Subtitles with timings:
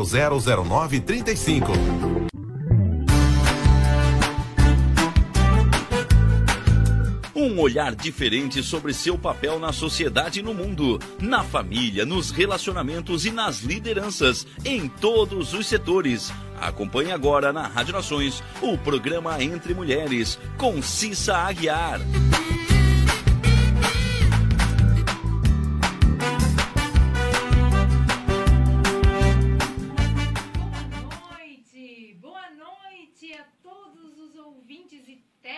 [0.00, 1.66] 000935.
[7.34, 13.26] Um olhar diferente sobre seu papel na sociedade e no mundo, na família, nos relacionamentos
[13.26, 16.32] e nas lideranças, em todos os setores.
[16.60, 22.00] Acompanhe agora na Rádio Nações o programa Entre Mulheres, com Cissa Aguiar.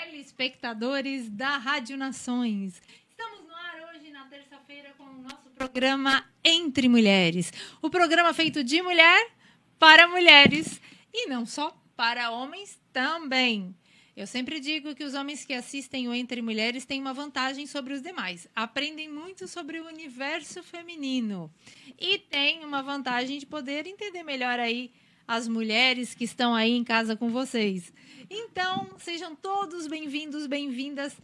[0.05, 2.81] Telespectadores da Rádio Nações.
[3.09, 7.51] Estamos no ar hoje, na terça-feira, com o nosso programa Entre Mulheres.
[7.81, 9.31] O programa feito de mulher
[9.79, 10.79] para mulheres
[11.13, 13.75] e não só para homens também.
[14.15, 17.95] Eu sempre digo que os homens que assistem o Entre Mulheres têm uma vantagem sobre
[17.95, 18.47] os demais.
[18.55, 21.51] Aprendem muito sobre o universo feminino.
[21.99, 24.93] E têm uma vantagem de poder entender melhor aí
[25.27, 27.93] as mulheres que estão aí em casa com vocês.
[28.31, 31.17] Então, sejam todos bem-vindos, bem-vindas,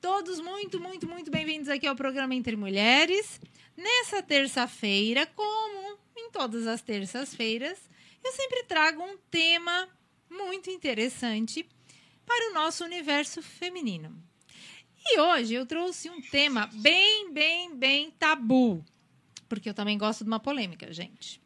[0.00, 3.40] todos muito, muito, muito bem-vindos aqui ao programa Entre Mulheres.
[3.76, 7.78] Nessa terça-feira, como em todas as terças-feiras,
[8.22, 9.88] eu sempre trago um tema
[10.30, 11.66] muito interessante
[12.24, 14.16] para o nosso universo feminino.
[15.06, 18.82] E hoje eu trouxe um tema bem, bem, bem tabu,
[19.54, 21.40] porque eu também gosto de uma polêmica, gente.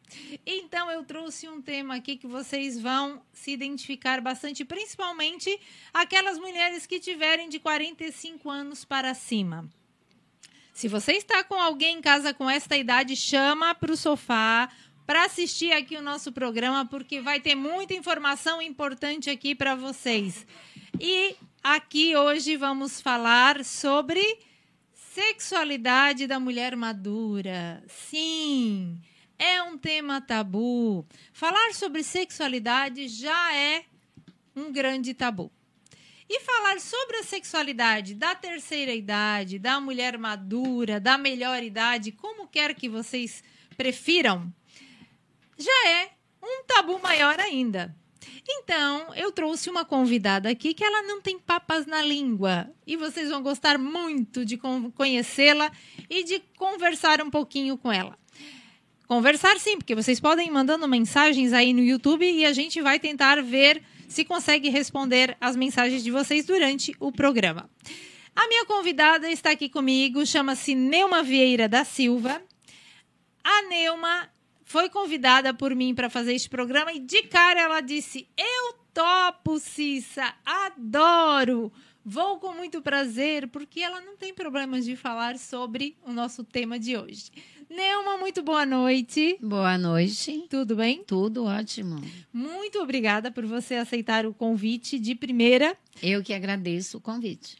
[0.45, 5.59] Então eu trouxe um tema aqui que vocês vão se identificar bastante, principalmente
[5.93, 9.69] aquelas mulheres que tiverem de 45 anos para cima.
[10.73, 14.69] Se você está com alguém em casa com esta idade, chama para o sofá
[15.05, 20.45] para assistir aqui o nosso programa, porque vai ter muita informação importante aqui para vocês.
[20.99, 24.21] E aqui hoje vamos falar sobre
[25.13, 27.83] sexualidade da mulher madura.
[27.87, 29.01] Sim,
[29.37, 31.05] é um tema tabu.
[31.33, 33.85] Falar sobre sexualidade já é
[34.55, 35.51] um grande tabu.
[36.29, 42.47] E falar sobre a sexualidade da terceira idade, da mulher madura, da melhor idade, como
[42.47, 43.43] quer que vocês
[43.75, 44.53] prefiram,
[45.57, 46.11] já é
[46.43, 47.95] um tabu maior ainda.
[48.47, 52.69] Então, eu trouxe uma convidada aqui que ela não tem papas na língua.
[52.85, 55.71] E vocês vão gostar muito de con- conhecê-la
[56.09, 58.17] e de conversar um pouquinho com ela.
[59.07, 62.99] Conversar sim, porque vocês podem ir mandando mensagens aí no YouTube e a gente vai
[62.99, 67.69] tentar ver se consegue responder as mensagens de vocês durante o programa.
[68.35, 72.41] A minha convidada está aqui comigo, chama-se Neuma Vieira da Silva.
[73.43, 74.29] A Neuma
[74.69, 79.57] foi convidada por mim para fazer este programa e de cara ela disse: Eu topo,
[79.59, 81.73] Cissa, adoro.
[82.05, 86.79] Vou com muito prazer, porque ela não tem problemas de falar sobre o nosso tema
[86.79, 87.31] de hoje.
[87.67, 89.37] Neuma, muito boa noite.
[89.41, 90.45] Boa noite.
[90.49, 91.03] Tudo bem?
[91.03, 91.99] Tudo ótimo.
[92.31, 95.75] Muito obrigada por você aceitar o convite de primeira.
[96.01, 97.57] Eu que agradeço o convite.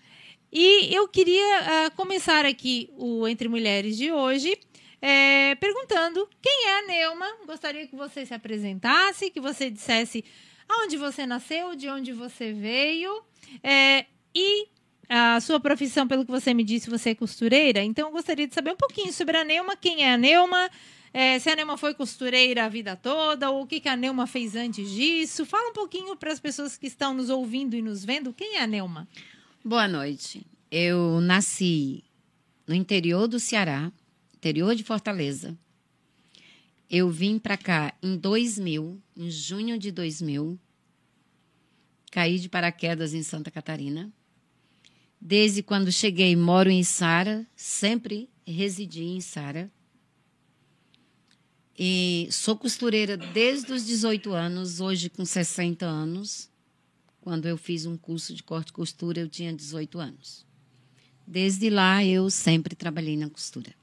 [0.51, 4.57] E eu queria ah, começar aqui o Entre Mulheres de hoje
[5.01, 7.27] eh, perguntando quem é a Neuma.
[7.45, 10.23] Gostaria que você se apresentasse, que você dissesse
[10.67, 13.23] aonde você nasceu, de onde você veio
[13.63, 14.05] eh,
[14.35, 14.67] e
[15.09, 17.81] a sua profissão, pelo que você me disse, você é costureira.
[17.81, 20.69] Então, eu gostaria de saber um pouquinho sobre a Neuma, quem é a Neuma,
[21.11, 24.27] eh, se a Neuma foi costureira a vida toda, ou o que, que a Neuma
[24.27, 25.47] fez antes disso.
[25.47, 28.61] Fala um pouquinho para as pessoas que estão nos ouvindo e nos vendo, quem é
[28.61, 29.07] a Neuma?
[29.65, 30.45] Boa noite.
[30.71, 32.03] Eu nasci
[32.67, 33.91] no interior do Ceará,
[34.39, 35.57] interior de Fortaleza.
[36.89, 40.57] Eu vim para cá em 2000, em junho de 2000.
[42.09, 44.11] Caí de paraquedas em Santa Catarina.
[45.21, 49.69] Desde quando cheguei, moro em Sara, sempre residi em Sara.
[51.77, 56.49] E sou costureira desde os 18 anos, hoje com 60 anos.
[57.19, 60.45] Quando eu fiz um curso de corte e costura, eu tinha 18 anos.
[61.27, 63.77] Desde lá, eu sempre trabalhei na costura.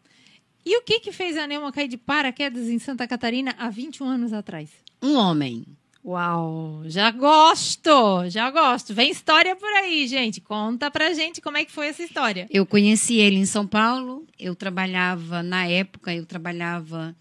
[0.67, 4.05] E o que que fez a Neuma cair de paraquedas em Santa Catarina há 21
[4.05, 4.69] anos atrás?
[5.01, 5.65] Um homem.
[6.05, 8.93] Uau, já gosto, já gosto.
[8.93, 10.41] Vem história por aí, gente.
[10.41, 12.49] Conta pra gente como é que foi essa história.
[12.51, 14.27] Eu conheci ele em São Paulo.
[14.37, 17.15] Eu trabalhava, na época, eu trabalhava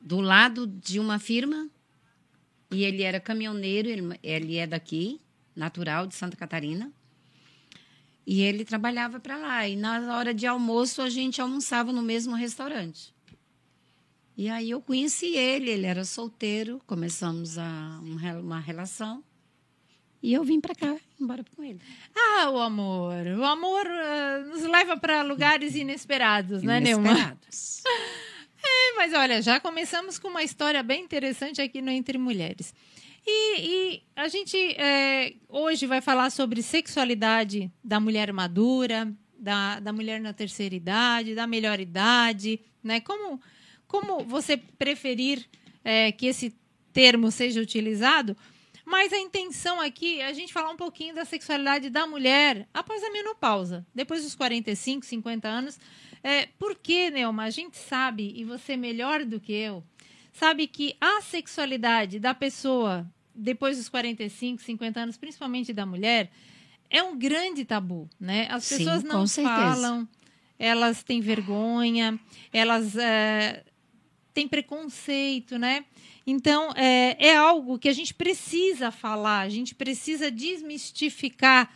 [0.00, 1.68] do lado de uma firma.
[2.70, 5.20] E ele era caminhoneiro, ele, ele é daqui,
[5.56, 6.92] natural de Santa Catarina.
[8.26, 9.68] E ele trabalhava para lá.
[9.68, 13.14] E na hora de almoço, a gente almoçava no mesmo restaurante.
[14.36, 19.24] E aí eu conheci ele, ele era solteiro, começamos a, um uma relação.
[20.22, 21.80] E eu vim para cá, embora com ele.
[22.14, 23.26] Ah, o amor.
[23.38, 27.10] O amor ah, nos leva pra lugares inesperados, né, Neuma?
[27.10, 27.82] Inesperados.
[28.68, 32.74] É, mas olha, já começamos com uma história bem interessante aqui no Entre Mulheres.
[33.26, 39.92] E, e a gente é, hoje vai falar sobre sexualidade da mulher madura, da, da
[39.92, 43.00] mulher na terceira idade, da melhor idade, né?
[43.00, 43.40] Como,
[43.88, 45.44] como você preferir
[45.84, 46.54] é, que esse
[46.92, 48.36] termo seja utilizado,
[48.84, 53.02] mas a intenção aqui é a gente falar um pouquinho da sexualidade da mulher após
[53.02, 55.80] a menopausa, depois dos 45, 50 anos.
[56.22, 59.82] É, porque, Neuma, a gente sabe, e você melhor do que eu,
[60.32, 66.30] sabe que a sexualidade da pessoa depois dos 45, 50 anos, principalmente da mulher,
[66.88, 68.48] é um grande tabu, né?
[68.50, 69.56] As Sim, pessoas não com certeza.
[69.56, 70.08] falam,
[70.58, 72.18] elas têm vergonha,
[72.52, 73.64] elas é,
[74.32, 75.84] têm preconceito, né?
[76.26, 81.72] Então, é, é algo que a gente precisa falar, a gente precisa desmistificar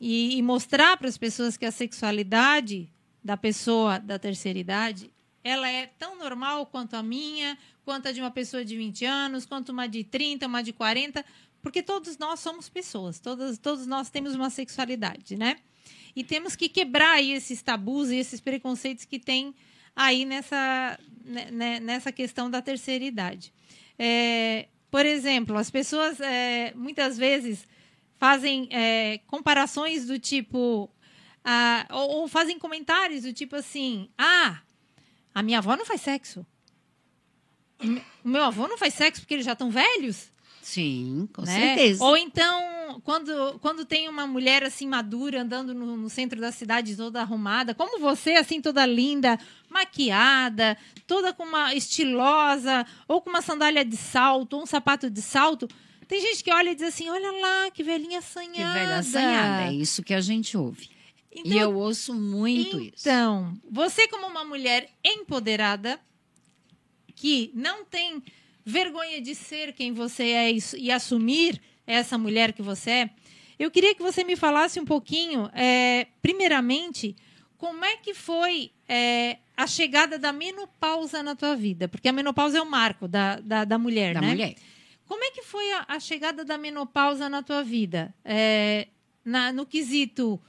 [0.00, 2.88] e, e mostrar para as pessoas que a sexualidade
[3.22, 5.10] da pessoa da terceira idade
[5.42, 7.56] ela é tão normal quanto a minha,
[7.88, 11.24] quanto a de uma pessoa de 20 anos, quanto uma de 30, uma de 40,
[11.62, 15.56] porque todos nós somos pessoas, todos, todos nós temos uma sexualidade, né?
[16.14, 19.54] E temos que quebrar aí esses tabus e esses preconceitos que tem
[19.96, 23.54] aí nessa, né, né, nessa questão da terceira idade.
[23.98, 27.66] É, por exemplo, as pessoas é, muitas vezes
[28.18, 30.90] fazem é, comparações do tipo.
[31.42, 34.60] ah, ou, ou fazem comentários do tipo assim: ah,
[35.34, 36.44] a minha avó não faz sexo.
[37.82, 40.30] O me- O meu avô não faz sexo porque eles já estão velhos?
[40.60, 41.76] Sim, com né?
[41.76, 42.04] certeza.
[42.04, 46.94] Ou então, quando, quando tem uma mulher assim madura andando no, no centro da cidade
[46.94, 49.38] toda arrumada, como você, assim, toda linda,
[49.70, 55.22] maquiada, toda com uma estilosa, ou com uma sandália de salto, ou um sapato de
[55.22, 55.66] salto.
[56.06, 58.78] Tem gente que olha e diz assim: olha lá, que velhinha Que assanhada.
[58.78, 59.70] velha assanhada.
[59.70, 60.90] É isso que a gente ouve.
[61.32, 62.94] Então, e eu ouço muito isso.
[63.08, 65.98] Então, você como uma mulher empoderada,
[67.20, 68.22] que não tem
[68.64, 73.10] vergonha de ser quem você é e, e assumir essa mulher que você é,
[73.58, 77.16] eu queria que você me falasse um pouquinho, é, primeiramente,
[77.56, 81.88] como é que foi é, a chegada da menopausa na tua vida?
[81.88, 84.28] Porque a menopausa é o marco da, da, da mulher, Da né?
[84.28, 84.54] mulher.
[85.06, 88.14] Como é que foi a, a chegada da menopausa na tua vida?
[88.24, 88.86] É,
[89.24, 90.40] na- no quesito,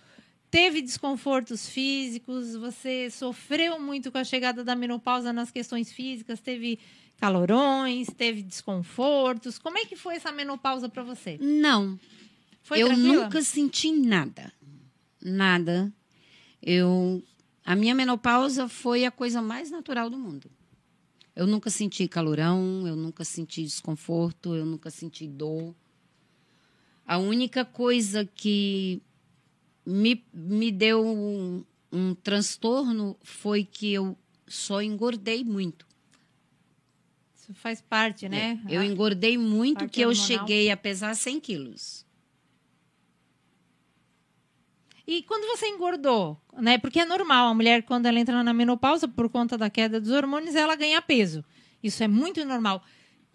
[0.50, 2.56] teve desconfortos físicos?
[2.56, 6.40] Você sofreu muito com a chegada da menopausa nas questões físicas?
[6.40, 6.80] Teve
[7.18, 8.08] calorões?
[8.16, 9.58] Teve desconfortos?
[9.60, 11.38] Como é que foi essa menopausa para você?
[11.42, 12.00] Não,
[12.62, 13.24] Foi eu tranquila?
[13.24, 14.52] nunca senti nada.
[15.22, 15.92] Nada.
[16.62, 17.24] Eu
[17.66, 20.50] a minha menopausa foi a coisa mais natural do mundo.
[21.36, 25.76] Eu nunca senti calorão, eu nunca senti desconforto, eu nunca senti dor.
[27.06, 29.02] A única coisa que
[29.90, 34.18] me, me deu um, um transtorno foi que eu
[34.48, 35.88] só engordei muito.
[37.36, 38.60] Isso faz parte, né?
[38.70, 40.28] Eu Ah, engordei muito parte que eu hormonal.
[40.28, 42.06] cheguei a pesar 100 quilos.
[45.08, 46.78] E quando você engordou, né?
[46.78, 50.12] Porque é normal, a mulher, quando ela entra na menopausa, por conta da queda dos
[50.12, 51.44] hormônios, ela ganha peso.
[51.82, 52.84] Isso é muito normal.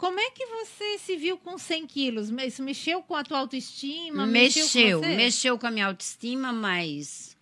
[0.04, 2.28] Como é que você se viu com 100 quilos?
[2.28, 4.26] Isso mexeu com a tua autoestima?
[4.26, 5.16] Mexeu, com você?
[5.16, 7.34] mexeu com a minha autoestima, mas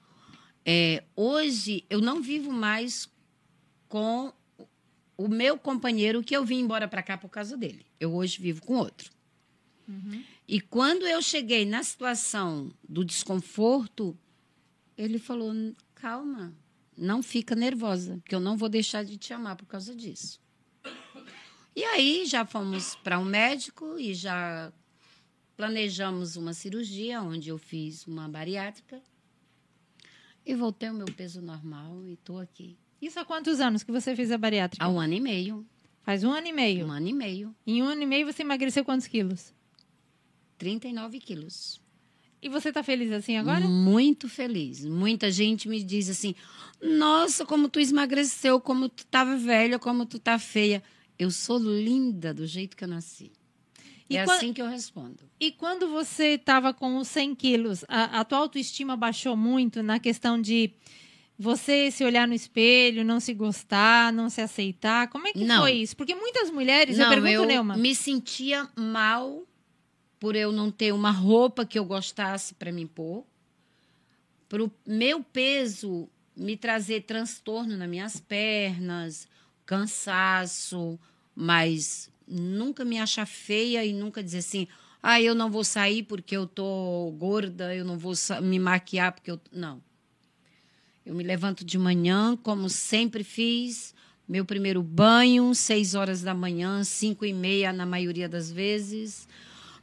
[0.65, 3.11] é, hoje eu não vivo mais
[3.89, 4.33] com
[5.17, 7.85] o meu companheiro que eu vim embora para cá por causa dele.
[7.99, 9.11] Eu hoje vivo com outro.
[9.89, 10.23] Uhum.
[10.47, 14.17] E quando eu cheguei na situação do desconforto,
[14.97, 15.53] ele falou:
[15.97, 16.55] calma,
[16.97, 20.41] não fica nervosa, que eu não vou deixar de te amar por causa disso.
[21.75, 24.73] E aí já fomos para um médico e já
[25.57, 29.01] planejamos uma cirurgia onde eu fiz uma bariátrica
[30.45, 34.15] e voltei ao meu peso normal e estou aqui Isso há quantos anos que você
[34.15, 34.85] fez a bariátrica?
[34.85, 35.67] há um ano e meio.
[36.03, 36.87] Faz um ano e meio.
[36.87, 39.55] Um ano e meio, Em um ano e meio você emagreceu quantos quilos?
[40.59, 41.81] 39 quilos.
[42.43, 43.69] E você tá feliz assim agora?
[43.69, 44.85] Muito feliz.
[44.85, 46.35] Muita gente me diz assim:
[46.81, 50.83] Nossa, como tu emagreceu, como tu estava velha, como tu tá feia.
[51.19, 53.31] Eu sou linda do jeito que eu nasci.
[54.09, 55.19] E é quan- assim que eu respondo.
[55.41, 59.99] E quando você estava com os 100 quilos, a, a tua autoestima baixou muito na
[59.99, 60.73] questão de
[61.39, 65.09] você se olhar no espelho, não se gostar, não se aceitar?
[65.09, 65.63] Como é que Não.
[65.63, 65.97] foi isso?
[65.97, 69.43] Porque muitas mulheres, eu Não, pergunto, eu Neuma, me sentia mal
[70.21, 73.25] por eu não ter uma roupa que eu gostasse para me pôr.
[74.49, 79.27] Para o meu peso me trazer transtorno nas minhas pernas,
[79.73, 81.01] cansaço,
[81.35, 84.69] mas nunca me achar feia e nunca dizer assim:
[85.03, 88.13] ah, eu não vou sair porque eu tô gorda, eu não vou
[88.43, 89.41] me maquiar porque eu.
[89.51, 89.83] Não.
[91.07, 93.95] Eu me levanto de manhã, como sempre fiz,
[94.29, 99.27] meu primeiro banho, seis horas da manhã, cinco e meia na maioria das vezes.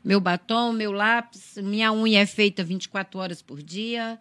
[0.04, 4.20] Meu batom, meu lápis, minha unha é feita 24 horas por dia.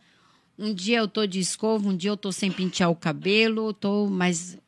[0.59, 4.09] Um dia eu tô de escova, um dia eu tô sem pentear o cabelo, tô,
[4.09, 4.59] mas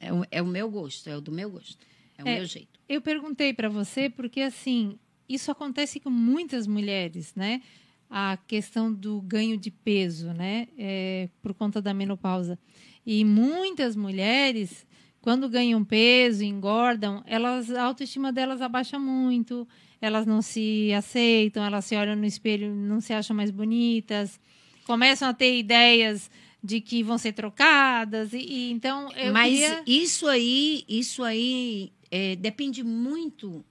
[0.00, 1.78] é, o- é o meu gosto, é o do meu gosto,
[2.18, 2.34] é o É.
[2.36, 2.78] meu jeito.
[2.88, 4.98] eu perguntei para você porque assim,
[5.28, 7.60] isso acontece com muitas mulheres, né?
[8.08, 10.68] A questão do ganho de peso, né?
[10.78, 12.56] É, por conta da menopausa.
[13.04, 14.86] E muitas mulheres,
[15.20, 19.66] quando ganham peso, engordam, elas, a autoestima delas abaixa muito,
[20.00, 24.38] elas não se aceitam, elas se olham no espelho, não se acham mais bonitas,
[24.84, 26.30] começam a ter ideias
[26.62, 29.84] de que vão ser trocadas, e, e então Mas queria...
[29.86, 33.64] isso aí, isso aí é, depende muito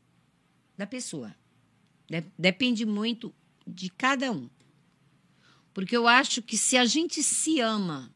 [0.77, 1.35] da pessoa.
[2.09, 3.33] De- depende muito
[3.67, 4.49] de cada um.
[5.73, 8.13] Porque eu acho que se a gente se ama,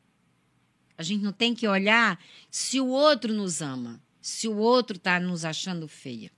[0.98, 5.20] a gente não tem que olhar se o outro nos ama, se o outro está
[5.20, 6.32] nos achando feia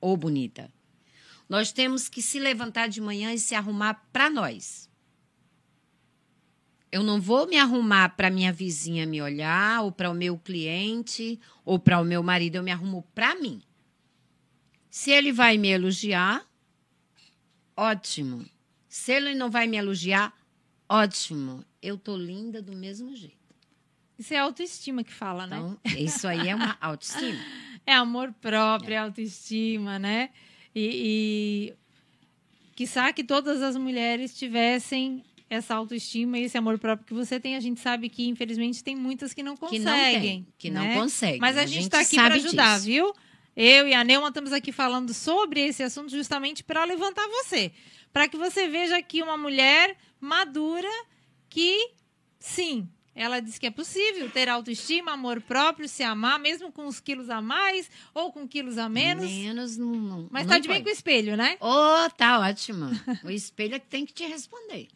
[0.00, 0.72] ou bonita.
[1.48, 4.87] Nós temos que se levantar de manhã e se arrumar para nós.
[6.90, 11.38] Eu não vou me arrumar para minha vizinha me olhar, ou para o meu cliente,
[11.64, 12.56] ou para o meu marido.
[12.56, 13.62] Eu me arrumo para mim.
[14.90, 16.44] Se ele vai me elogiar,
[17.76, 18.44] ótimo.
[18.88, 20.32] Se ele não vai me elogiar,
[20.88, 21.64] ótimo.
[21.80, 23.36] Eu tô linda do mesmo jeito.
[24.18, 25.56] Isso é autoestima que fala, né?
[25.56, 27.38] Então, isso aí é uma autoestima.
[27.86, 30.28] É amor próprio, é autoestima, né?
[30.74, 31.72] E,
[32.76, 37.56] e que todas as mulheres tivessem essa autoestima e esse amor próprio que você tem.
[37.56, 39.84] A gente sabe que, infelizmente, tem muitas que não Que conseguem.
[39.84, 40.94] não tem, que não né?
[40.94, 41.38] consegue.
[41.40, 42.86] Mas a, A gente está aqui para ajudar, disso.
[42.86, 43.12] viu?
[43.56, 47.72] Eu e a Neuma estamos aqui falando sobre esse assunto justamente para levantar você.
[48.12, 50.88] Para que você veja aqui uma mulher madura
[51.48, 51.90] que,
[52.38, 57.00] sim, ela diz que é possível ter autoestima, amor próprio, se amar, mesmo com uns
[57.00, 59.28] quilos a mais ou com quilos a menos.
[59.28, 59.90] Menos não.
[59.92, 61.56] não Mas não tá de bem com o espelho, né?
[61.60, 62.86] Ô, tá ótimo.
[63.24, 64.86] O espelho é que tem que te responder.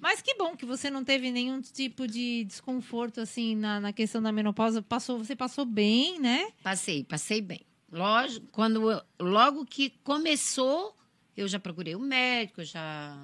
[0.00, 4.22] Mas que bom que você não teve nenhum tipo de desconforto assim na, na questão
[4.22, 4.80] da menopausa.
[4.80, 6.50] Passou, você passou bem, né?
[6.62, 7.60] Passei, passei bem.
[7.90, 10.94] Lógico, quando eu- logo que começou,
[11.36, 13.18] eu já procurei o médico, eu já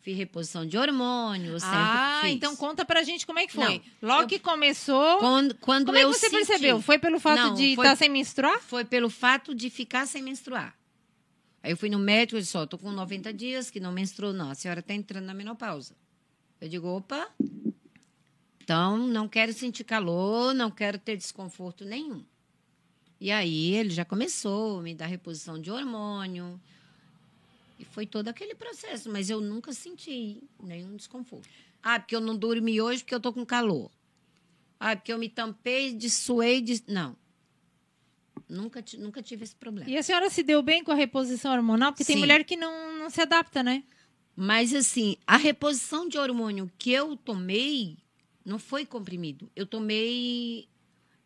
[0.00, 2.32] fiz reposição de hormônio, eu sempre Ah, fiz.
[2.32, 3.78] então conta pra gente como é que foi.
[4.00, 6.80] Não, Logo eu- que começou, quando, quando como é que você senti- percebeu?
[6.82, 8.60] Foi pelo fato Não, de estar sem menstruar?
[8.60, 10.76] Foi pelo fato de ficar sem menstruar.
[11.62, 14.32] Aí eu fui no médico e disse, ó, tô com 90 dias que não menstruou,
[14.32, 14.50] não.
[14.50, 15.94] A senhora está entrando na menopausa.
[16.62, 17.28] Eu digo, opa,
[18.62, 22.24] então não quero sentir calor, não quero ter desconforto nenhum.
[23.20, 26.60] E aí ele já começou a me dar reposição de hormônio.
[27.80, 31.48] E foi todo aquele processo, mas eu nunca senti nenhum desconforto.
[31.82, 33.90] Ah, porque eu não dormi hoje porque eu tô com calor.
[34.78, 36.80] Ah, porque eu me tampei de suei de...
[36.86, 37.16] Não.
[38.48, 39.90] Nunca, nunca tive esse problema.
[39.90, 41.90] E a senhora se deu bem com a reposição hormonal?
[41.90, 42.20] Porque tem Sim.
[42.20, 43.82] mulher que não, não se adapta, né?
[44.34, 47.98] Mas, assim, a reposição de hormônio que eu tomei
[48.44, 49.50] não foi comprimido.
[49.54, 50.68] Eu tomei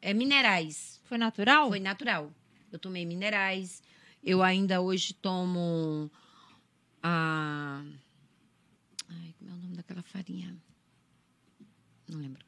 [0.02, 1.00] é, minerais.
[1.04, 1.68] Foi natural?
[1.68, 2.32] Foi natural.
[2.70, 3.82] Eu tomei minerais.
[4.22, 6.10] Eu ainda hoje tomo
[7.02, 7.84] a.
[9.08, 10.56] Ai, como é o nome daquela farinha?
[12.08, 12.44] Não lembro.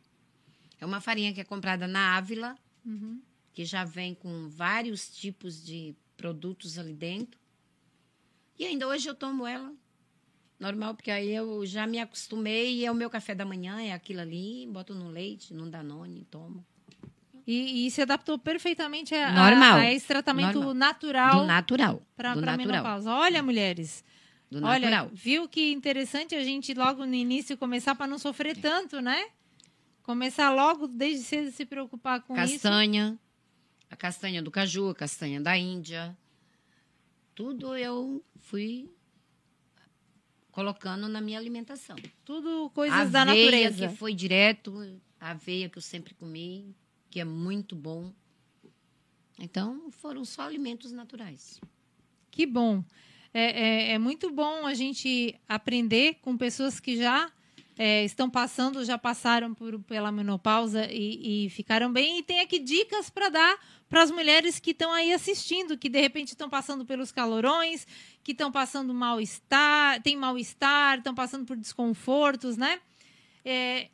[0.81, 3.21] É uma farinha que é comprada na Ávila, Uhum.
[3.53, 7.39] que já vem com vários tipos de produtos ali dentro.
[8.59, 9.73] E ainda hoje eu tomo ela.
[10.59, 13.93] Normal, porque aí eu já me acostumei e é o meu café da manhã, é
[13.93, 16.65] aquilo ali, boto no leite, no Danone, tomo.
[17.47, 19.79] E, e se adaptou perfeitamente a, Normal.
[19.79, 20.75] a, a esse tratamento Normal.
[20.75, 22.03] natural Do natural.
[22.17, 23.11] para a menopausa.
[23.11, 24.05] Olha, mulheres.
[24.51, 25.11] Do Olha, natural.
[25.15, 29.29] viu que interessante a gente logo no início começar para não sofrer tanto, né?
[30.03, 32.55] Começar logo desde cedo se preocupar com isso.
[32.55, 33.19] castanha,
[33.91, 36.17] a castanha do caju, a castanha da Índia.
[37.35, 38.91] Tudo eu fui
[40.59, 41.95] colocando na minha alimentação.
[42.25, 43.89] Tudo coisas a da aveia natureza.
[43.89, 46.75] que foi direto, a aveia que eu sempre comi,
[47.09, 48.13] que é muito bom.
[49.39, 51.61] Então, foram só alimentos naturais.
[52.29, 52.83] Que bom.
[53.33, 57.31] É, é, é muito bom a gente aprender com pessoas que já
[57.79, 62.19] é, estão passando, já passaram por, pela menopausa e, e ficaram bem.
[62.19, 66.01] E tem aqui dicas para dar para as mulheres que estão aí assistindo, que de
[66.01, 67.87] repente estão passando pelos calorões,
[68.29, 72.79] que estão passando mal-estar, tem mal-estar, estão passando por desconfortos, né?
[73.43, 73.89] É,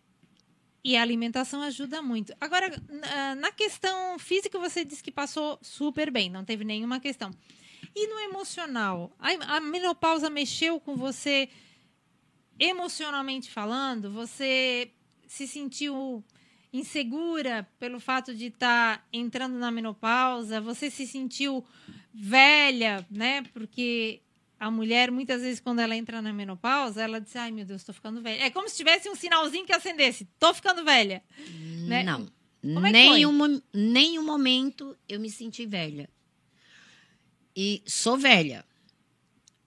[0.83, 2.35] e a alimentação ajuda muito.
[2.41, 2.69] Agora,
[3.37, 7.31] na- questão física, você disse que passou super bem, não teve nenhuma questão.
[7.95, 9.13] E no emocional?
[9.21, 11.49] A, menopausa mexeu com você
[12.59, 14.11] emocionalmente falando?
[14.11, 14.91] Você
[15.29, 16.25] se sentiu
[16.73, 20.61] insegura pelo fato de estar entrando na menopausa?
[20.61, 21.65] Você se sentiu
[22.13, 23.43] velha, né?
[23.53, 24.24] Porque
[24.65, 27.95] a mulher, muitas vezes, quando ela entra na menopausa, ela diz: Ai, meu Deus, estou
[27.95, 28.45] ficando velha.
[28.45, 31.23] É como se tivesse um sinalzinho que acendesse: Tô ficando velha.
[31.87, 32.03] Né?
[32.03, 32.27] Não.
[32.63, 36.09] Como é nenhum, nenhum momento eu me senti velha.
[37.55, 38.65] E sou velha.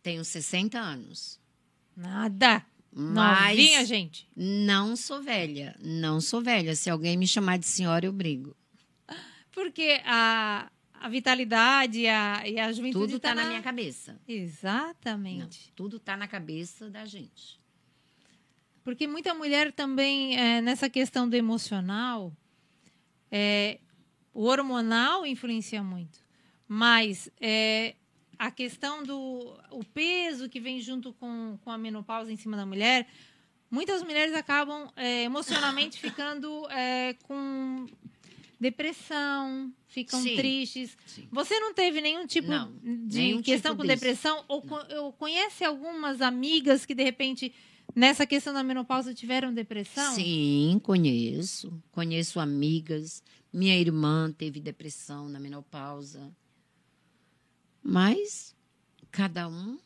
[0.02, 1.40] Tenho 60 anos.
[1.96, 2.66] Nada.
[2.92, 4.28] Mas Novinha, gente.
[4.36, 5.76] não sou velha.
[5.80, 6.76] Não sou velha.
[6.76, 8.58] Se alguém me chamar de senhora, eu brigo.
[9.52, 14.14] Porque a, a vitalidade e a, e a juventude Tudo tá está na minha cabeça.
[14.14, 15.72] Não, Exatamente.
[15.76, 17.60] tudo está na cabeça da gente.
[18.84, 22.32] Porque muita mulher também, é, nessa questão do emocional,
[23.30, 23.80] é,
[24.34, 26.20] o hormonal influencia muito.
[26.68, 27.96] Mas é,
[28.38, 32.66] a questão do o peso que vem junto com, com a menopausa em cima da
[32.66, 33.08] mulher,
[33.70, 37.88] muitas mulheres acabam é, emocionalmente ficando é, com
[38.60, 40.36] depressão, ficam Sim.
[40.36, 40.98] tristes.
[41.06, 41.28] Sim.
[41.32, 42.72] Você não teve nenhum tipo Não,
[43.06, 44.00] de nenhum questão tipo com disso.
[44.00, 44.44] depressão?
[44.48, 44.64] Ou,
[45.02, 47.54] ou conhece algumas amigas que, de repente,
[47.96, 50.14] nessa questão da menopausa tiveram depressão?
[50.16, 51.72] Sim, conheço.
[51.92, 53.24] Conheço amigas.
[53.54, 56.32] Minha irmã teve depressão na menopausa.
[57.82, 58.56] Mas
[59.12, 59.78] cada um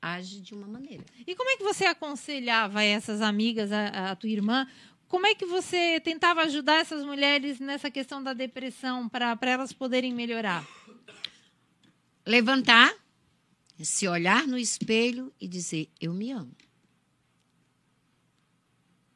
[0.00, 1.04] age de uma maneira.
[1.26, 4.66] E como é que você aconselhava essas amigas, a, a tua irmã?
[5.08, 10.12] Como é que você tentava ajudar essas mulheres nessa questão da depressão para elas poderem
[10.12, 10.66] melhorar?
[12.26, 12.92] Levantar,
[13.78, 16.56] se olhar no espelho e dizer: Eu me amo.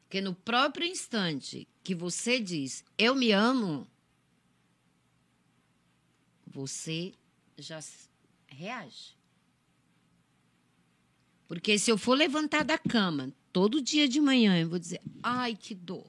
[0.03, 3.85] Porque no próprio instante que você diz: Eu me amo,
[6.47, 7.13] você
[7.57, 7.79] já
[8.47, 9.17] reage.
[11.49, 15.55] Porque se eu for levantar da cama todo dia de manhã, eu vou dizer: Ai,
[15.55, 16.07] que dor.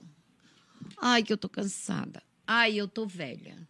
[0.97, 2.23] Ai, que eu tô cansada.
[2.47, 3.69] Ai, eu tô velha.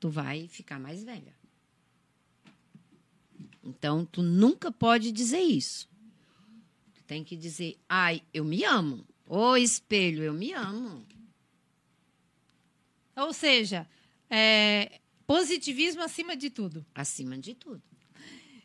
[0.00, 1.34] Tu vai ficar mais velha.
[3.64, 5.88] Então, tu nunca pode dizer isso.
[6.94, 9.04] Tu tem que dizer, ai, eu me amo.
[9.26, 11.04] Ô, espelho, eu me amo.
[13.16, 13.86] Ou seja,
[14.30, 16.86] é, Positivismo acima de tudo.
[16.94, 17.82] Acima de tudo.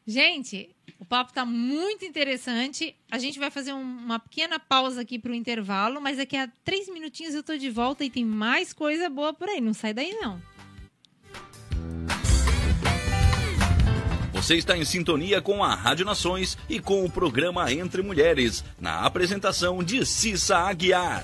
[0.06, 2.96] Gente, o papo está muito interessante.
[3.10, 6.50] A gente vai fazer um- uma pequena pausa aqui para o intervalo, mas daqui a
[6.64, 9.62] três minutinhos eu estou de volta e tem mais coisa boa por aí.
[9.62, 10.42] Não sai daí, não.
[14.34, 19.06] Você está em sintonia com a Rádio Nações e com o programa Entre Mulheres, na
[19.06, 21.24] apresentação de Cissa Aguiar.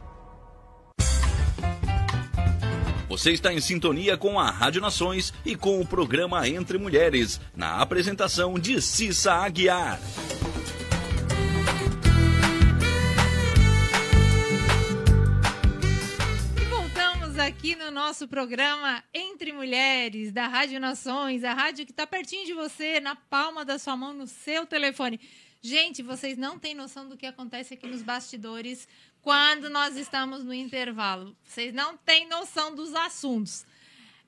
[3.11, 7.81] Você está em sintonia com a Rádio Nações e com o programa Entre Mulheres, na
[7.81, 9.99] apresentação de Cissa Aguiar.
[16.55, 22.07] E voltamos aqui no nosso programa Entre Mulheres, da Rádio Nações, a rádio que está
[22.07, 25.19] pertinho de você, na palma da sua mão, no seu telefone.
[25.61, 28.87] Gente, vocês não têm noção do que acontece aqui nos bastidores
[29.21, 31.35] quando nós estamos no intervalo.
[31.43, 33.65] Vocês não têm noção dos assuntos.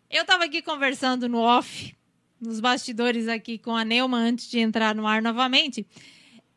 [0.10, 1.96] Eu estava aqui conversando no off,
[2.40, 5.86] nos bastidores aqui com a Neuma antes de entrar no ar novamente.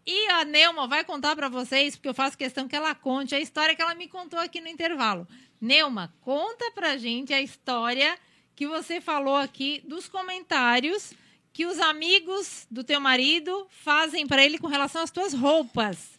[0.06, 3.40] E a Neuma vai contar para vocês, porque eu faço questão que ela conte a
[3.40, 5.26] história que ela me contou aqui no intervalo.
[5.60, 8.16] Neuma, conta pra gente a história
[8.54, 11.12] que você falou aqui dos comentários
[11.52, 16.15] que os amigos do teu marido fazem para ele com relação às tuas roupas.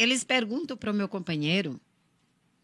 [0.00, 1.78] Eles perguntam para o meu companheiro,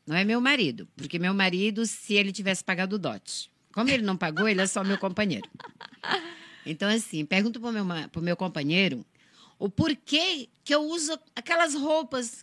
[0.07, 3.51] não é meu marido, porque meu marido, se ele tivesse pagado o dote.
[3.75, 5.47] Como ele não pagou, ele é só meu companheiro.
[6.65, 7.85] Então, assim, pergunto para o meu,
[8.23, 9.05] meu companheiro
[9.59, 12.43] o porquê que eu uso aquelas roupas.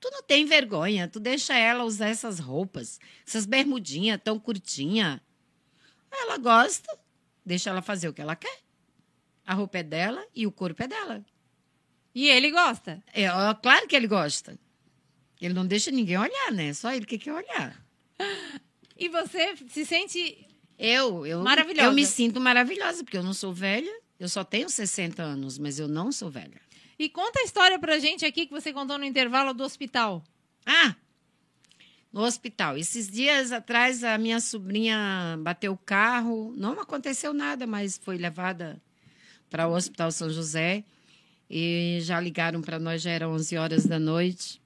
[0.00, 5.22] Tu não tem vergonha, tu deixa ela usar essas roupas, essas bermudinhas tão curtinha.
[6.10, 6.98] Ela gosta,
[7.44, 8.60] deixa ela fazer o que ela quer.
[9.46, 11.22] A roupa é dela e o corpo é dela.
[12.14, 13.02] E ele gosta.
[13.12, 14.58] É, ó, claro que ele gosta.
[15.40, 16.72] Ele não deixa ninguém olhar, né?
[16.74, 17.82] Só ele que quer olhar.
[18.96, 20.46] E você se sente.
[20.78, 21.88] Eu, eu, Maravilhosa.
[21.88, 23.90] eu me sinto maravilhosa, porque eu não sou velha.
[24.18, 26.60] Eu só tenho 60 anos, mas eu não sou velha.
[26.98, 30.22] E conta a história pra gente aqui que você contou no intervalo do hospital.
[30.66, 30.94] Ah!
[32.12, 32.76] No hospital.
[32.76, 36.52] Esses dias atrás, a minha sobrinha bateu o carro.
[36.56, 38.82] Não aconteceu nada, mas foi levada
[39.48, 40.84] para o Hospital São José.
[41.50, 44.62] E já ligaram para nós, já eram 11 horas da noite.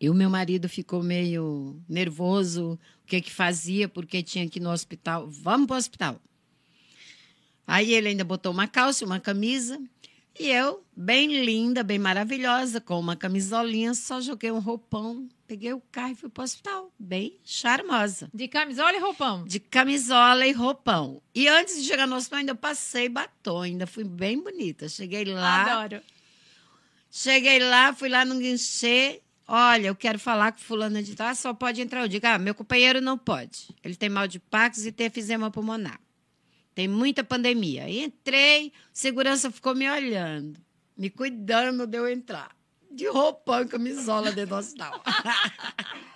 [0.00, 4.62] E o meu marido ficou meio nervoso, o que que fazia, porque tinha que ir
[4.62, 5.28] no hospital.
[5.28, 6.22] Vamos para o hospital.
[7.66, 9.80] Aí ele ainda botou uma calça, uma camisa,
[10.38, 15.82] e eu, bem linda, bem maravilhosa, com uma camisolinha, só joguei um roupão, peguei o
[15.92, 18.30] carro e fui para o hospital, bem charmosa.
[18.32, 19.44] De camisola e roupão.
[19.44, 21.22] De camisola e roupão.
[21.34, 24.88] E antes de chegar no hospital, ainda passei batom, ainda fui bem bonita.
[24.88, 26.02] Cheguei lá, Adoro.
[27.10, 29.20] cheguei lá, fui lá no guichê.
[29.46, 32.00] Olha, eu quero falar com fulana de tal, ah, só pode entrar.
[32.00, 33.76] Eu digo, ah, meu companheiro não pode.
[33.84, 36.00] Ele tem mal de Parkinson e tem efizema pulmonar.
[36.74, 37.90] Tem muita pandemia.
[37.90, 40.58] Entrei, segurança ficou me olhando,
[40.96, 42.56] me cuidando de eu entrar.
[42.94, 45.02] De roupão e camisola dentro do hospital.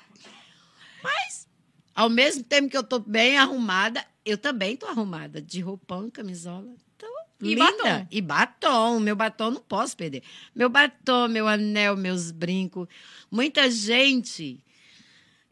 [1.03, 1.49] Mas,
[1.95, 5.41] ao mesmo tempo que eu tô bem arrumada, eu também tô arrumada.
[5.41, 6.67] De roupão e camisola.
[6.99, 7.07] Tô
[7.41, 7.65] E linda.
[7.73, 8.07] batom.
[8.11, 9.01] E batom.
[9.01, 10.23] Meu batom não posso perder.
[10.55, 12.87] Meu batom, meu anel, meus brincos.
[13.31, 14.63] Muita gente...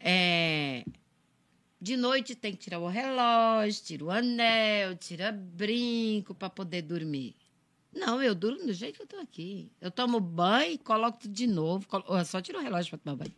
[0.07, 0.85] É,
[1.81, 7.35] de noite tem que tirar o relógio, tira o anel, tira brinco para poder dormir.
[7.95, 9.71] Não, eu durmo do jeito que eu tô aqui.
[9.81, 11.87] Eu tomo banho, coloco tudo de novo.
[11.87, 13.35] colo- Eu só tiro o relógio para tomar banho.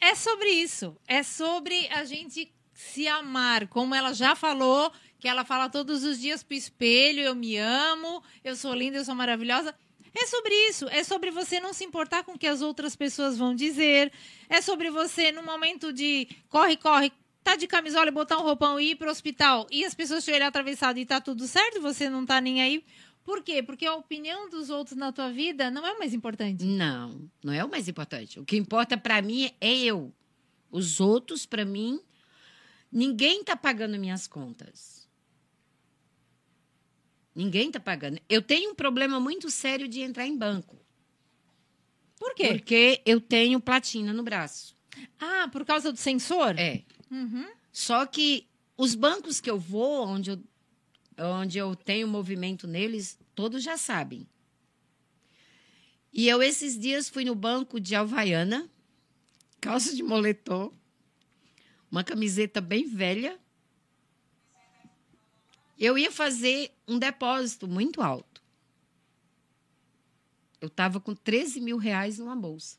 [0.00, 0.96] É sobre isso.
[1.06, 3.66] É sobre a gente se amar.
[3.68, 8.22] Como ela já falou, que ela fala todos os dias pro espelho: eu me amo,
[8.44, 9.74] eu sou linda, eu sou maravilhosa.
[10.14, 10.86] É sobre isso.
[10.88, 14.12] É sobre você não se importar com o que as outras pessoas vão dizer.
[14.48, 17.12] É sobre você, no momento de corre, corre,
[17.44, 20.30] tá de camisola e botar um roupão e ir pro hospital e as pessoas te
[20.32, 22.84] olhar atravessado e tá tudo certo, você não tá nem aí.
[23.28, 23.62] Por quê?
[23.62, 26.64] Porque a opinião dos outros na tua vida não é o mais importante.
[26.64, 28.40] Não, não é o mais importante.
[28.40, 30.10] O que importa para mim é eu.
[30.70, 32.00] Os outros, para mim,
[32.90, 35.06] ninguém tá pagando minhas contas.
[37.34, 38.18] Ninguém tá pagando.
[38.30, 40.80] Eu tenho um problema muito sério de entrar em banco.
[42.18, 42.48] Por quê?
[42.48, 44.74] Porque eu tenho platina no braço.
[45.20, 46.58] Ah, por causa do sensor?
[46.58, 46.82] É.
[47.10, 47.46] Uhum.
[47.70, 50.42] Só que os bancos que eu vou, onde eu,
[51.18, 54.26] onde eu tenho movimento neles, todos já sabem.
[56.12, 58.70] E eu, esses dias, fui no banco de Alvaiana,
[59.60, 60.72] calça de moletom,
[61.90, 63.38] uma camiseta bem velha.
[65.78, 68.42] Eu ia fazer um depósito muito alto.
[70.60, 72.78] Eu estava com 13 mil reais numa bolsa.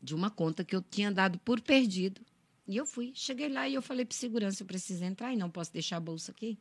[0.00, 2.20] de uma conta que eu tinha dado por perdido.
[2.68, 3.12] E eu fui.
[3.14, 6.00] Cheguei lá e eu falei para segurança, eu preciso entrar e não posso deixar a
[6.00, 6.58] bolsa aqui.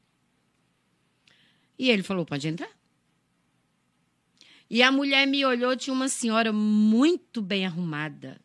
[1.77, 2.71] E ele falou, pode entrar.
[4.69, 8.39] E a mulher me olhou, tinha uma senhora muito bem arrumada.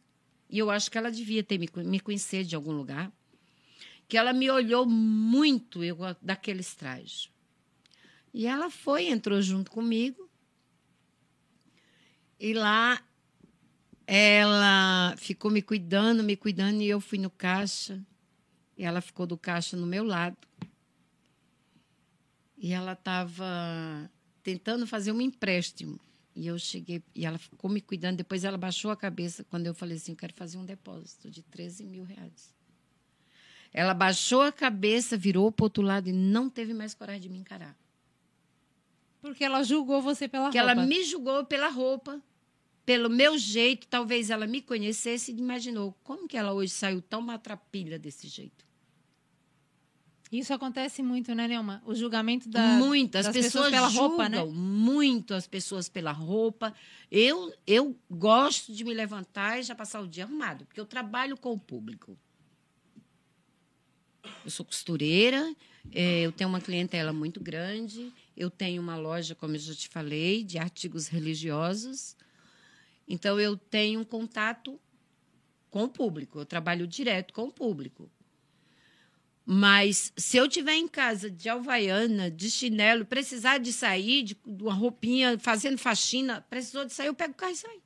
[0.50, 3.12] E eu acho que ela devia ter me, me conhecer de algum lugar.
[4.08, 7.30] Que ela me olhou muito eu, daqueles trajes.
[8.34, 10.28] E ela foi, entrou junto comigo.
[12.38, 13.00] E lá
[14.14, 17.98] ela ficou me cuidando, me cuidando, e eu fui no caixa.
[18.76, 20.36] E ela ficou do caixa no meu lado.
[22.58, 24.10] E ela estava
[24.42, 25.98] tentando fazer um empréstimo.
[26.36, 28.18] E eu cheguei, e ela ficou me cuidando.
[28.18, 31.42] Depois ela baixou a cabeça quando eu falei assim: eu quero fazer um depósito de
[31.44, 32.54] 13 mil reais.
[33.72, 37.28] Ela baixou a cabeça, virou para o outro lado e não teve mais coragem de
[37.30, 37.74] me encarar.
[39.22, 40.72] Porque ela julgou você pela Porque roupa.
[40.72, 42.20] ela me julgou pela roupa,
[42.84, 43.86] pelo meu jeito.
[43.86, 48.64] Talvez ela me conhecesse e imaginou como que ela hoje saiu tão matrapilha desse jeito.
[50.32, 51.82] Isso acontece muito, né, Neuma?
[51.84, 53.16] O julgamento da, muito.
[53.16, 54.42] As das pessoas, pela julgam roupa, né?
[54.46, 56.74] muito as pessoas pela roupa.
[57.10, 61.36] Eu, eu gosto de me levantar e já passar o dia arrumado, porque eu trabalho
[61.36, 62.16] com o público.
[64.42, 65.54] Eu sou costureira,
[65.92, 69.88] eh, eu tenho uma clientela muito grande, eu tenho uma loja, como eu já te
[69.88, 72.16] falei, de artigos religiosos.
[73.12, 74.80] Então, eu tenho um contato
[75.68, 78.10] com o público, eu trabalho direto com o público.
[79.44, 84.62] Mas se eu tiver em casa de alvaiana, de chinelo, precisar de sair, de, de
[84.62, 87.82] uma roupinha, fazendo faxina, precisou de sair, eu pego o carro e saio.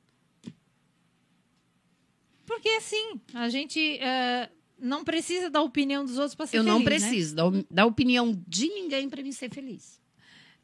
[2.44, 6.72] Porque assim, a gente eh, não precisa da opinião dos outros para ser eu feliz,
[6.72, 6.84] não né?
[6.84, 10.00] preciso da, da opinião de ninguém para me ser feliz.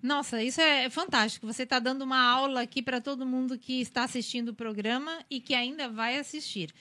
[0.02, 1.46] Nossa, isso é fantástico.
[1.46, 5.40] Você está dando uma aula aqui para todo mundo que está assistindo o programa e
[5.40, 6.74] que ainda vai assistir.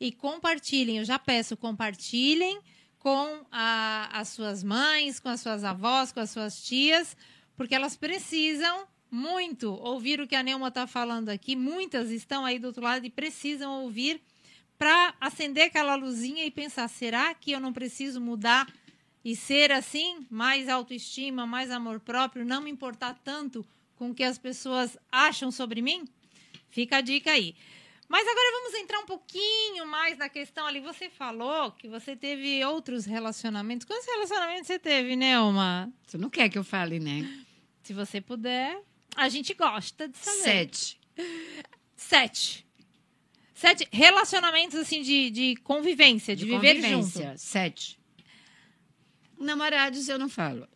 [0.00, 2.60] E compartilhem, eu já peço, compartilhem
[3.00, 7.16] com a- as suas mães, com as suas avós, com as suas tias,
[7.56, 11.56] porque elas precisam muito ouvir o que a Neuma está falando aqui.
[11.56, 14.20] Muitas estão aí do outro lado e precisam ouvir
[14.78, 18.68] para acender aquela luzinha e pensar: será que eu não preciso mudar
[19.28, 23.62] e ser assim, mais autoestima, mais amor próprio, não me importar tanto
[23.94, 26.08] com o que as pessoas acham sobre mim?
[26.70, 27.54] Fica a dica aí.
[28.08, 30.80] Mas agora vamos entrar um pouquinho mais na questão ali.
[30.80, 33.86] Você falou que você teve outros relacionamentos.
[33.86, 35.92] Quantos relacionamentos você teve, Nelma?
[36.06, 37.44] Você não quer que eu fale, né?
[37.82, 38.80] Se você puder,
[39.14, 40.38] a gente gosta de saber.
[40.38, 41.00] Sete.
[41.94, 42.66] Sete.
[43.52, 47.26] Sete relacionamentos, assim, de, de convivência, de, viver convivência.
[47.26, 47.38] junto.
[47.38, 47.98] Sete.
[49.38, 50.66] Namorados eu não falo.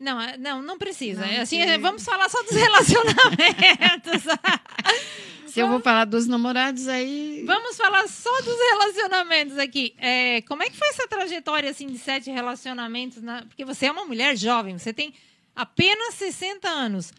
[0.00, 1.20] Não, é- não, não precisa.
[1.20, 4.22] Não, É assim, que- vamos falar só dos relacionamentos.
[5.46, 7.44] Se eu vou falar dos namorados, aí.
[7.46, 9.94] vamos falar só dos relacionamentos aqui.
[9.98, 13.22] É, como é que foi essa trajetória, assim, de sete relacionamentos?
[13.22, 15.14] na- Porque você é uma mulher jovem, você tem
[15.54, 17.12] apenas 60 anos.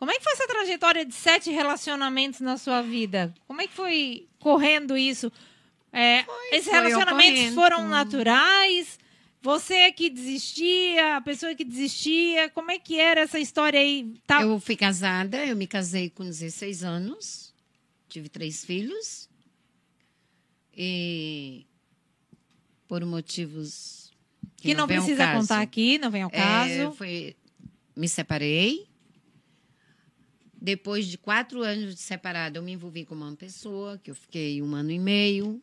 [0.00, 3.32] Como é que foi essa trajetória de sete relacionamentos na sua vida?
[3.46, 5.30] Como é que foi correndo isso?
[5.92, 7.54] É, esses foi relacionamentos ocorrendo.
[7.54, 8.98] foram naturais?
[9.46, 12.50] Você é que desistia, a pessoa que desistia?
[12.50, 14.12] Como é que era essa história aí?
[14.26, 17.54] Tá- Eu fui casada, eu me casei com 16 anos,
[18.08, 19.28] tive três filhos.
[20.76, 21.64] E
[22.88, 24.12] por motivos
[24.56, 26.96] que, que não, ao precisa contar aqui, não vem ao é, caso.
[26.96, 27.36] foi,
[27.94, 28.88] me separei.
[30.60, 34.60] Depois de quatro anos de separada, eu me envolvi com uma pessoa, que eu fiquei
[34.60, 35.62] um ano e meio.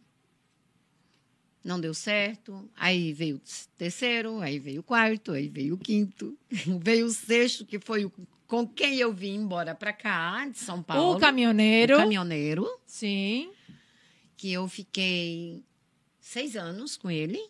[1.63, 2.69] Não deu certo.
[2.75, 3.41] Aí veio o
[3.77, 6.37] terceiro, aí veio o quarto, aí veio o quinto.
[6.81, 8.11] veio o sexto, que foi o,
[8.47, 11.17] com quem eu vim embora para cá, de São Paulo.
[11.17, 11.95] o caminhoneiro.
[11.95, 13.51] O caminhoneiro Sim.
[14.35, 15.63] que eu fiquei
[16.19, 17.41] seis anos com ele,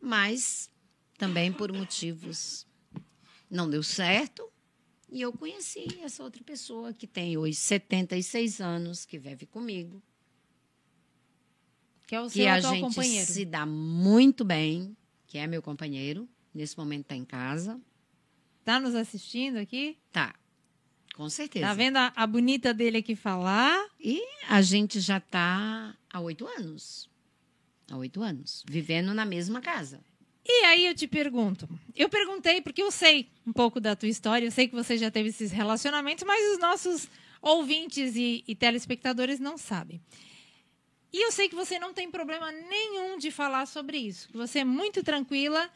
[0.00, 0.70] mas
[1.18, 2.66] também por motivos
[3.50, 4.50] não deu certo.
[5.10, 10.02] E eu conheci essa outra pessoa que tem hoje 76 anos, que vive comigo,
[12.06, 13.26] Que é o que seu a atual gente companheiro.
[13.26, 16.28] se dá muito bem, que é meu companheiro.
[16.54, 17.80] Nesse momento está em casa.
[18.64, 19.98] Tá nos assistindo aqui?
[20.12, 20.34] Tá,
[21.14, 21.66] com certeza.
[21.66, 23.88] Tá vendo a, a bonita dele aqui falar?
[24.00, 27.08] E a gente já está há oito anos.
[27.90, 30.00] Há oito anos, vivendo na mesma casa.
[30.46, 31.68] E aí eu te pergunto.
[31.94, 35.10] Eu perguntei porque eu sei um pouco da tua história, eu sei que você já
[35.10, 37.08] teve esses relacionamentos, mas os nossos
[37.40, 40.00] ouvintes e, e telespectadores não sabem.
[41.14, 44.28] E eu sei que você não tem problema nenhum de falar sobre isso.
[44.32, 45.70] Você é muito tranquila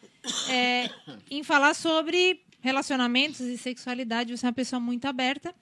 [0.51, 0.90] é,
[1.31, 4.37] em falar sobre relacionamentos e sexualidade.
[4.37, 5.55] Você é uma pessoa muito aberta.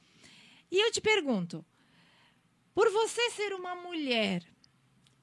[0.72, 1.62] E eu te pergunto:
[2.74, 4.42] por você ser uma mulher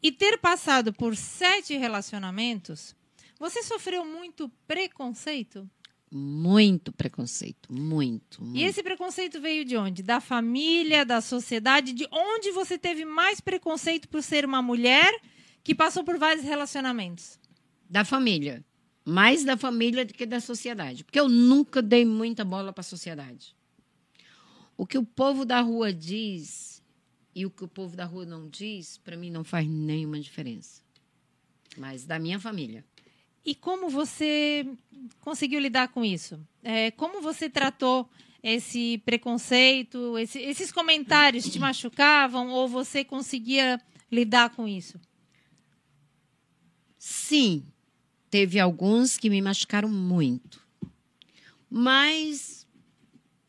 [0.03, 2.95] e ter passado por sete relacionamentos,
[3.39, 5.67] você sofreu muito preconceito?
[6.15, 8.43] Muito preconceito, muito.
[8.43, 8.55] muito.
[8.55, 10.03] E esse preconceito veio de onde?
[10.03, 11.91] Da família, da sociedade?
[11.91, 15.11] De onde você teve mais preconceito por ser uma mulher
[15.63, 17.39] que passou por vários relacionamentos?
[17.89, 18.63] Da família.
[19.03, 21.03] Mais da família do que da sociedade.
[21.03, 23.55] Porque eu nunca dei muita bola para a sociedade.
[24.77, 26.83] O que o povo da rua diz
[27.33, 30.83] e o que o povo da rua não diz, para mim não faz nenhuma diferença.
[31.75, 32.85] Mas da minha família.
[33.45, 34.65] E como você
[35.19, 36.39] conseguiu lidar com isso?
[36.63, 38.09] É, como você tratou
[38.41, 40.17] esse preconceito?
[40.17, 44.99] esse- esses comentários te machucavam ou você conseguia lidar com isso?
[46.97, 47.65] Sim,
[48.29, 50.65] teve alguns que me machucaram muito.
[51.69, 52.65] Mas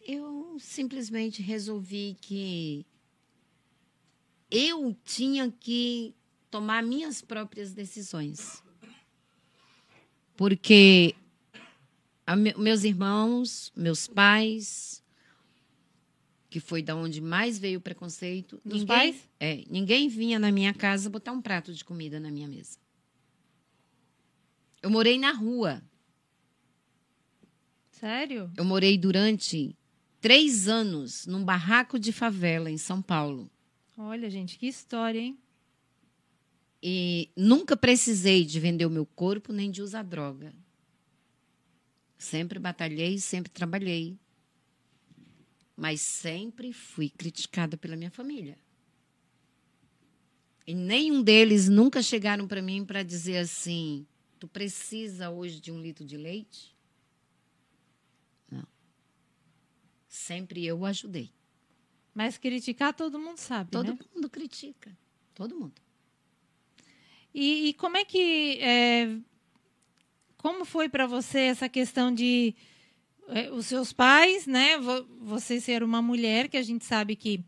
[0.05, 2.85] eu simplesmente resolvi que
[4.51, 6.15] eu tinha que
[6.51, 8.63] tomar minhas próprias decisões.
[10.37, 11.15] Porque
[12.27, 15.03] a me- meus irmãos, meus pais,
[16.51, 19.29] que foi da onde mais veio o preconceito, Dos ninguém, pais?
[19.39, 22.79] É, ninguém vinha na minha casa botar um prato de comida na minha mesa.
[24.83, 25.83] Eu morei na rua.
[27.91, 28.51] Sério?
[28.57, 29.75] Eu morei durante
[30.21, 33.51] três anos num barraco de favela em São Paulo.
[33.97, 35.39] Olha, gente, que história, hein?
[36.87, 40.55] E nunca precisei de vender o meu corpo nem de usar droga.
[42.19, 44.19] Sempre batalhei, sempre trabalhei.
[45.75, 48.59] Mas sempre fui criticada pela minha família.
[50.67, 54.07] E nenhum deles nunca chegaram para mim para dizer assim:
[54.39, 56.77] tu precisa hoje de um litro de leite?
[58.51, 58.69] Não.
[60.07, 61.33] Sempre eu o ajudei.
[62.13, 63.99] Mas criticar todo mundo sabe, Todo né?
[64.15, 64.95] mundo critica.
[65.35, 65.84] Todo mundo.
[67.35, 69.09] E, e como é que é,
[70.37, 72.55] como foi para você essa questão de
[73.29, 74.79] é, os seus pais, né?
[74.79, 77.41] vo- Você ser uma mulher, que a gente sabe que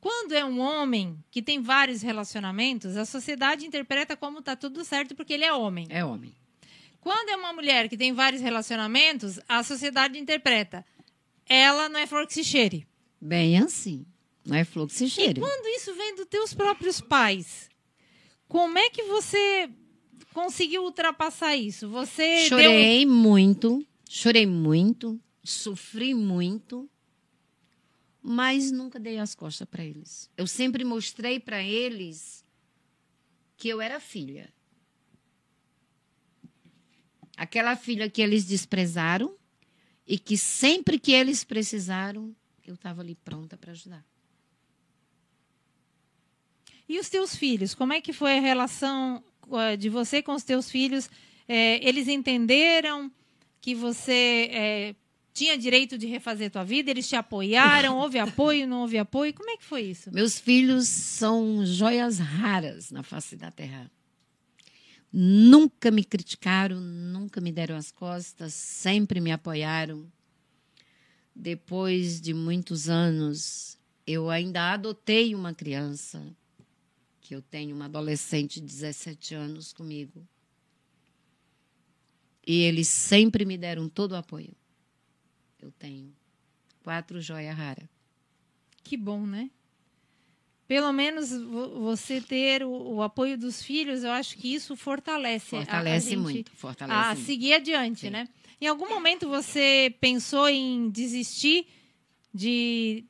[0.00, 5.14] quando é um homem que tem vários relacionamentos, a sociedade interpreta como tá tudo certo
[5.16, 5.86] porque ele é homem.
[5.90, 6.32] É homem.
[7.00, 10.84] quando é uma mulher que tem vários relacionamentos, a sociedade interpreta.
[11.48, 12.86] Ela não é flor que se cheire.
[13.20, 14.04] Bem assim.
[14.44, 15.40] Não é flor que se E cheire.
[15.40, 17.68] quando isso vem dos teus próprios pais,
[18.48, 19.70] como é que você
[20.32, 21.88] conseguiu ultrapassar isso?
[21.88, 22.58] Você deu...
[22.58, 26.88] Chorei muito, chorei muito, sofri muito,
[28.22, 30.30] mas nunca dei as costas para eles.
[30.36, 32.44] Eu sempre mostrei para eles
[33.56, 34.52] que eu era filha.
[37.36, 39.36] Aquela filha que eles desprezaram
[40.06, 42.34] e que sempre que eles precisaram,
[42.66, 44.04] eu estava ali pronta para ajudar.
[46.88, 47.74] E os teus filhos?
[47.74, 49.22] Como é que foi a relação
[49.52, 51.10] eh, de você com os teus filhos?
[51.48, 53.10] Eh, eles entenderam
[53.60, 54.94] que você eh,
[55.34, 56.90] tinha direito de refazer tua vida?
[56.90, 57.98] Eles te apoiaram?
[57.98, 58.66] Houve apoio?
[58.66, 59.34] Não houve apoio?
[59.34, 60.12] Como é que foi isso?
[60.12, 63.90] Meus filhos são joias raras na face da terra.
[65.12, 70.06] Nunca me criticaram, nunca me deram as costas, sempre me apoiaram.
[71.34, 76.22] Depois de muitos anos, eu ainda adotei uma criança,
[77.26, 80.24] que eu tenho uma adolescente de 17 anos comigo.
[82.46, 84.54] E eles sempre me deram todo o apoio.
[85.60, 86.14] Eu tenho
[86.84, 87.88] quatro joias raras.
[88.84, 89.50] Que bom, né?
[90.68, 95.56] Pelo menos vo- você ter o, o apoio dos filhos, eu acho que isso fortalece.
[95.56, 97.26] a- a Fortalece gente muito, fortalece A muito.
[97.26, 98.10] seguir adiante, Sim.
[98.10, 98.28] né?
[98.60, 101.66] Em algum momento você pensou em desistir
[102.32, 103.04] de,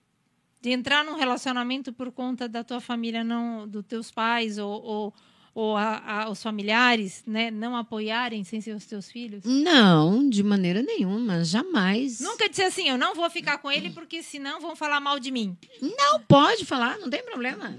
[0.66, 5.14] de entrar num relacionamento por conta da tua família, não dos teus pais ou, ou,
[5.54, 7.52] ou a- a- os familiares, né?
[7.52, 9.44] Não apoiarem sem ser os teus filhos?
[9.44, 12.18] Não, de maneira nenhuma, jamais.
[12.18, 15.30] Nunca disse assim, eu não vou ficar com ele porque senão vão falar mal de
[15.30, 15.56] mim.
[15.80, 17.78] Não pode falar, não tem problema.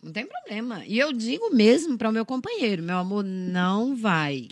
[0.00, 0.84] Não tem problema.
[0.86, 4.46] E eu digo mesmo para o meu companheiro, meu amor, não vai.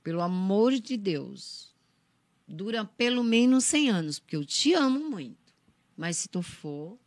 [0.00, 1.74] Pelo amor de Deus.
[2.46, 5.44] Dura pelo menos 100 anos, porque eu te amo muito.
[5.96, 6.98] Mas se tu for,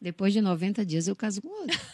[0.00, 1.78] depois de 90 dias eu caso com outro.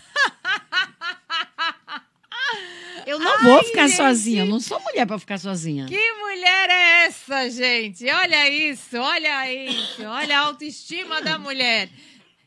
[3.07, 3.97] Eu não vou ficar gente.
[3.99, 5.85] sozinha, eu não sou mulher para ficar sozinha.
[5.87, 8.07] Que mulher é essa, gente?
[8.09, 11.91] Olha isso, olha isso, olha a autoestima da mulher.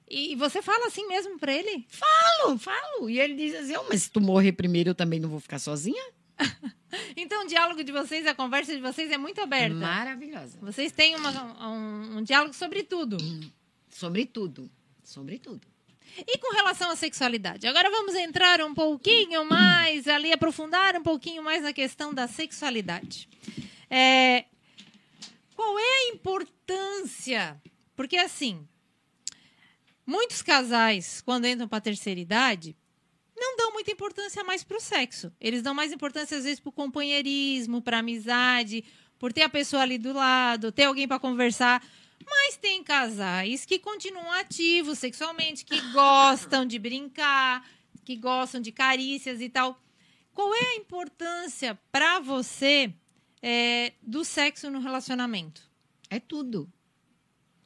[0.10, 1.86] E você fala assim mesmo pra ele?
[1.90, 3.08] Falo, falo.
[3.08, 5.60] E ele diz assim: "Oh, mas se tu morrer primeiro, eu também não vou ficar
[5.60, 6.04] sozinha?
[7.18, 9.76] Então o diálogo de vocês, a conversa de vocês é muito aberta.
[9.76, 10.58] Maravilhosa.
[10.62, 13.18] Vocês têm uma- um, um diálogo sobre tudo.
[13.90, 14.70] Sobre tudo.
[15.04, 15.68] Sobre tudo.
[16.26, 17.68] E com relação à sexualidade?
[17.68, 23.28] Agora vamos entrar um pouquinho mais, ali, aprofundar um pouquinho mais na questão da sexualidade.
[23.90, 24.46] É,
[25.56, 27.62] qual é a importância?
[27.96, 28.68] Porque, assim,
[30.06, 32.76] muitos casais, quando entram para a terceira idade,
[33.36, 35.32] não dão muita importância mais para o sexo.
[35.40, 38.84] Eles dão mais importância, às vezes, para o companheirismo, para amizade,
[39.20, 41.84] por ter a pessoa ali do lado, ter alguém para conversar.
[42.30, 47.66] Mas tem casais que continuam ativos sexualmente, que gostam de brincar,
[48.04, 49.82] que gostam de carícias e tal.
[50.34, 52.94] Qual é a importância para você
[53.42, 55.62] é, do sexo no relacionamento?
[56.10, 56.72] É tudo.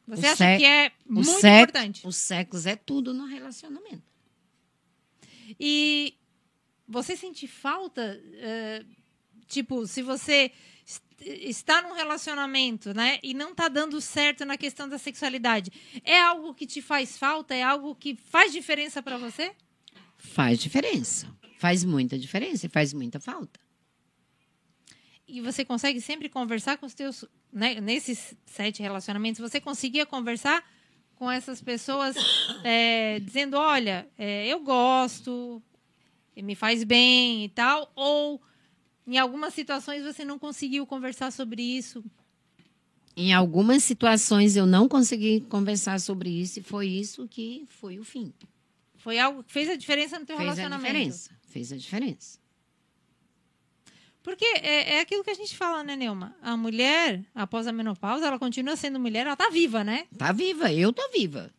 [0.07, 2.07] Você O acha que é O muito sexo- importante?
[2.07, 4.03] O sexo é tudo no relacionamento.
[5.59, 6.15] E
[6.87, 8.85] você sente falta, eh,
[9.47, 10.51] tipo, se você
[11.19, 15.71] está num relacionamento, né, e não está dando certo na questão da sexualidade,
[16.03, 17.53] é algo que te faz falta?
[17.53, 19.51] É algo que faz diferença para você?
[20.17, 21.27] Faz diferença.
[21.57, 23.59] Faz muita diferença e faz muita falta.
[25.27, 27.23] E você consegue sempre conversar com os teus,
[27.53, 30.63] né, nesses sete relacionamentos, você conseguia conversar
[31.15, 32.15] com essas pessoas
[32.63, 35.61] eh, dizendo, olha, eh, eu gosto,
[36.35, 38.41] me faz bem e tal, ou
[39.07, 42.03] em algumas situações você não conseguiu conversar sobre isso.
[43.15, 48.03] Em algumas situações eu não consegui conversar sobre isso e foi isso que foi o
[48.03, 48.33] fim.
[48.97, 50.93] Foi algo que fez a diferença no teu Fez a relacionamento.
[50.93, 51.31] diferença.
[51.47, 52.39] Fez a diferença.
[54.23, 56.35] Porque é, é aquilo que a gente fala, né, Neuma?
[56.41, 60.05] A mulher, após a menopausa, ela continua sendo mulher, ela tá viva, né?
[60.15, 61.51] Tá viva, eu tô viva.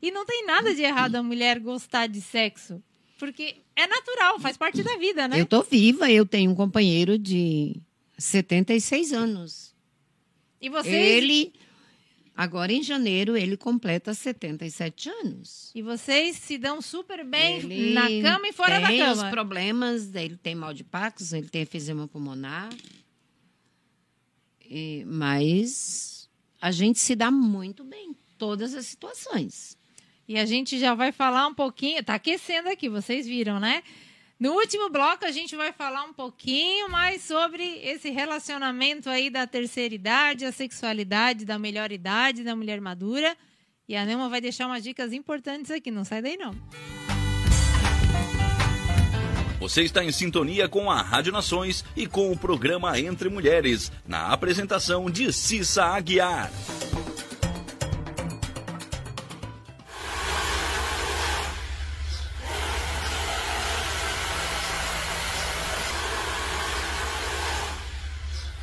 [0.00, 2.82] E não tem nada de errado a mulher gostar de sexo.
[3.22, 5.40] Porque é natural, faz parte da vida, né?
[5.40, 7.80] Eu tô viva, eu tenho um companheiro de
[8.18, 9.72] 76 anos.
[10.60, 10.92] E vocês,
[11.22, 11.52] Ele,
[12.36, 15.70] agora em janeiro, ele completa 77 anos.
[15.72, 19.30] e vocês se dão super bem Ele na cama e fora da tem os cama.
[19.30, 22.70] problemas, ele tem mal de Parkinson, ele tem efizema pulmonar.
[24.68, 26.28] E- mas
[26.60, 29.76] a gente se dá muito bem em todas as situações.
[30.28, 33.82] E a gente já vai falar um pouquinho, tá aquecendo aqui, vocês viram, né?
[34.38, 39.46] No último bloco, a gente vai falar um pouquinho mais sobre esse relacionamento aí da
[39.46, 43.36] terceira idade, a sexualidade da melhor idade da mulher madura.
[43.88, 46.56] E a Neuma vai deixar umas dicas importantes aqui, não sai daí não.
[49.60, 54.32] Você está em sintonia com a Rádio Nações e com o programa Entre Mulheres, na
[54.32, 56.50] apresentação de Cissa Aguiar.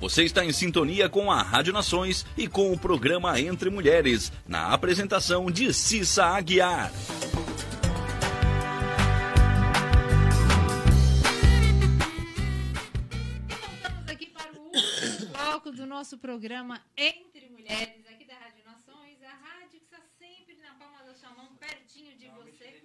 [0.00, 4.72] Você está em sintonia com a Rádio Nações e com o programa Entre Mulheres, na
[4.72, 6.92] apresentação de Cissa Aguiar.
[13.48, 19.16] Voltamos aqui para o último bloco do nosso programa Entre Mulheres, aqui da Rádio Nações,
[19.22, 22.82] a rádio que está sempre na palma da sua mão, pertinho de você.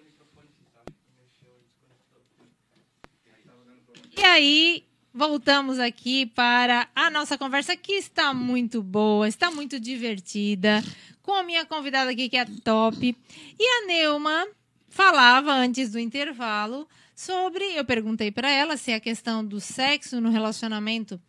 [4.18, 10.84] E aí, voltamos aqui para a nossa conversa que está muito boa, está muito divertida,
[11.22, 13.16] com a minha convidada aqui que é top.
[13.60, 14.48] E a Neuma
[14.90, 20.30] falava antes do intervalo sobre, eu perguntei para ela se a questão do sexo no
[20.30, 21.22] relacionamento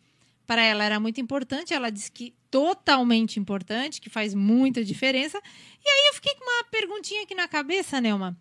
[0.45, 5.41] para ela era muito importante, ela disse que totalmente importante, que faz muita diferença.
[5.83, 8.37] E aí eu fiquei com uma perguntinha aqui na cabeça, Neuma.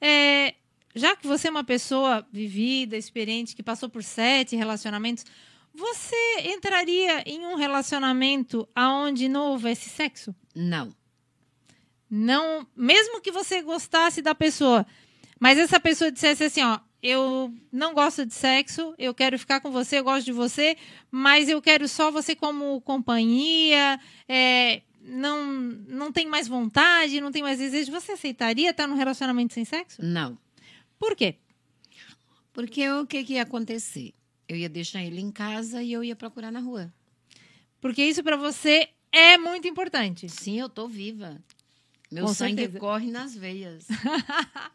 [0.00, 0.54] É,
[0.94, 5.24] já que você é uma pessoa vivida, experiente, que passou por sete relacionamentos,
[5.74, 10.34] você entraria em um relacionamento aonde não houvesse sexo?
[10.54, 10.94] Não.
[12.10, 14.86] Não, mesmo que você gostasse da pessoa,
[15.40, 19.72] mas essa pessoa dissesse assim, ó, eu não gosto de sexo, eu quero ficar com
[19.72, 20.76] você, eu gosto de você,
[21.10, 25.44] mas eu quero só você como companhia, é, não,
[25.88, 27.90] não tem mais vontade, não tem mais desejo.
[27.90, 30.00] Você aceitaria estar num relacionamento sem sexo?
[30.00, 30.38] Não.
[31.02, 31.34] Por quê?
[32.52, 34.14] Porque o que, que ia acontecer?
[34.48, 36.94] Eu ia deixar ele em casa e eu ia procurar na rua.
[37.80, 40.28] Porque isso para você é muito importante.
[40.28, 41.42] Sim, eu tô viva.
[42.08, 42.78] Meu Com sangue certeza.
[42.78, 43.88] corre nas veias.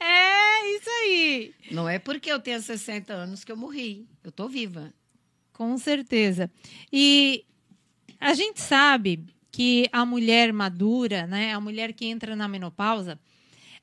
[0.00, 1.54] É isso aí.
[1.70, 4.08] Não é porque eu tenho 60 anos que eu morri.
[4.24, 4.90] Eu tô viva.
[5.52, 6.50] Com certeza.
[6.90, 7.44] E
[8.18, 13.20] a gente sabe que a mulher madura, né, a mulher que entra na menopausa,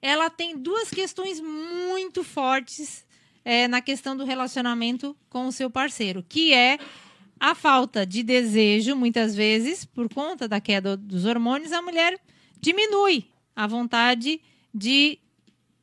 [0.01, 3.05] ela tem duas questões muito fortes
[3.43, 6.77] é, na questão do relacionamento com o seu parceiro, que é
[7.39, 12.19] a falta de desejo, muitas vezes, por conta da queda dos hormônios, a mulher
[12.59, 13.25] diminui
[13.55, 14.41] a vontade
[14.73, 15.19] de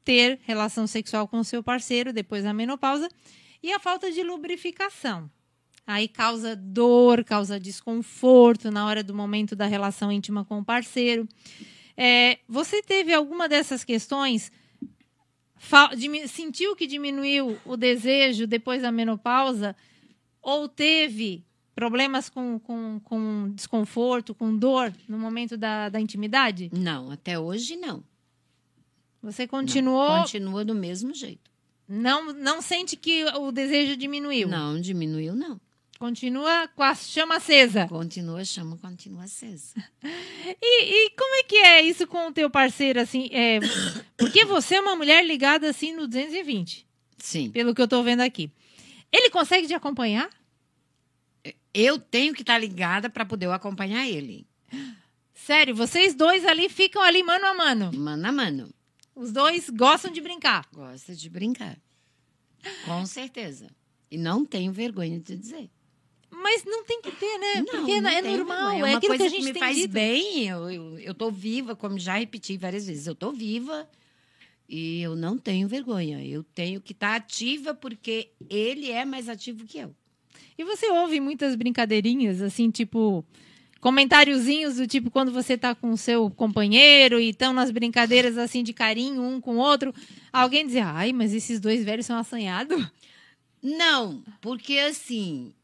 [0.04, 3.08] ter relação sexual com o seu parceiro depois da menopausa
[3.62, 5.30] e a falta de lubrificação.
[5.86, 11.28] Aí causa dor, causa desconforto na hora do momento da relação íntima com o parceiro.
[11.96, 14.50] É, você teve alguma dessas questões?
[16.28, 19.74] Sentiu que diminuiu o desejo depois da menopausa?
[20.42, 26.70] Ou teve problemas com, com, com desconforto, com dor no momento da, da intimidade?
[26.72, 28.04] Não, até hoje não.
[29.22, 30.20] Você continuou.
[30.20, 31.50] Continua do mesmo jeito.
[31.88, 34.48] Não, não sente que o desejo diminuiu?
[34.48, 35.60] Não, diminuiu, não.
[35.98, 37.86] Continua com a chama acesa.
[37.88, 39.74] Continua, chama, continua acesa.
[40.60, 43.28] E, e como é que é isso com o teu parceiro, assim?
[43.32, 43.60] É,
[44.16, 46.86] porque você é uma mulher ligada, assim, no 220,
[47.18, 47.50] Sim.
[47.50, 48.50] pelo que eu tô vendo aqui.
[49.10, 50.28] Ele consegue te acompanhar?
[51.72, 54.46] Eu tenho que estar ligada para poder acompanhar ele.
[55.34, 57.90] Sério, vocês dois ali ficam ali mano a mano.
[57.94, 58.74] Mano a mano.
[59.14, 60.66] Os dois gostam de brincar.
[60.72, 61.78] Gosta de brincar.
[62.84, 63.70] Com certeza.
[64.10, 65.70] E não tenho vergonha de dizer.
[66.44, 67.62] Mas não tem que ter, né?
[67.62, 69.92] Porque não é normal, é, uma aquilo que a gente me tem faz dito.
[69.92, 70.46] bem.
[70.46, 73.06] Eu, eu, eu tô viva, como já repeti várias vezes.
[73.06, 73.88] Eu tô viva
[74.68, 76.22] e eu não tenho vergonha.
[76.22, 79.94] Eu tenho que estar ativa porque ele é mais ativo que eu.
[80.58, 83.24] E você ouve muitas brincadeirinhas, assim, tipo,
[83.80, 88.62] comentáriozinhos do tipo quando você tá com o seu companheiro e estão nas brincadeiras, assim,
[88.62, 89.94] de carinho um com o outro.
[90.30, 92.86] Alguém dizer, ai, mas esses dois velhos são assanhados.
[93.62, 95.54] Não, porque assim,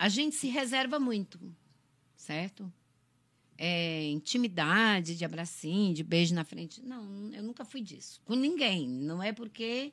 [0.00, 1.38] a gente se reserva muito,
[2.16, 2.72] certo?
[3.58, 6.80] É, intimidade, de abracinho, de beijo na frente.
[6.82, 8.18] Não, eu nunca fui disso.
[8.24, 8.88] Com ninguém.
[8.88, 9.92] Não é porque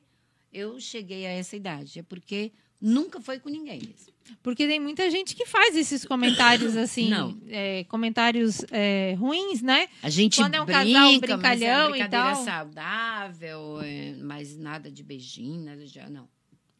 [0.50, 4.14] eu cheguei a essa idade, é porque nunca foi com ninguém mesmo.
[4.42, 7.38] Porque tem muita gente que faz esses comentários, assim, Não.
[7.46, 9.90] é, comentários é, ruins, né?
[10.02, 12.44] A gente Quando é um brinca, casal mas é brincalhão e tal.
[12.46, 16.00] saudável, é, mas nada de beijinho, nada de...
[16.08, 16.26] Não,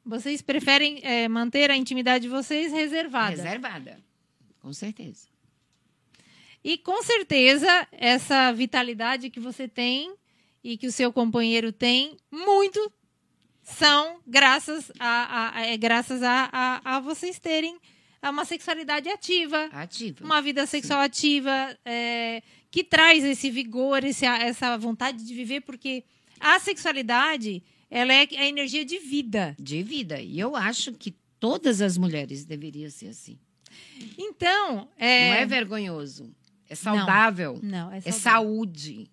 [0.09, 3.31] Vocês preferem é, manter a intimidade de vocês reservada.
[3.37, 4.01] reservada,
[4.61, 5.29] com certeza.
[6.65, 10.15] E com certeza, essa vitalidade que você tem
[10.65, 12.91] e que o seu companheiro tem, muito
[13.63, 17.79] são graças a, a- é graças a, a, a vocês terem
[18.23, 20.25] uma sexualidade ativa, Ativa.
[20.25, 26.03] uma vida sexual ativa, é, que traz esse vigor, esse, essa vontade de viver, porque
[26.41, 29.57] a sexualidade ela é a energia de vida.
[29.59, 30.21] De vida.
[30.21, 33.39] E eu acho que todas as mulheres deveriam ser assim.
[34.17, 36.31] Então, Não é, é vergonhoso.
[36.69, 37.59] É saudável.
[37.63, 38.21] não, é É saudável.
[38.21, 39.11] saúde.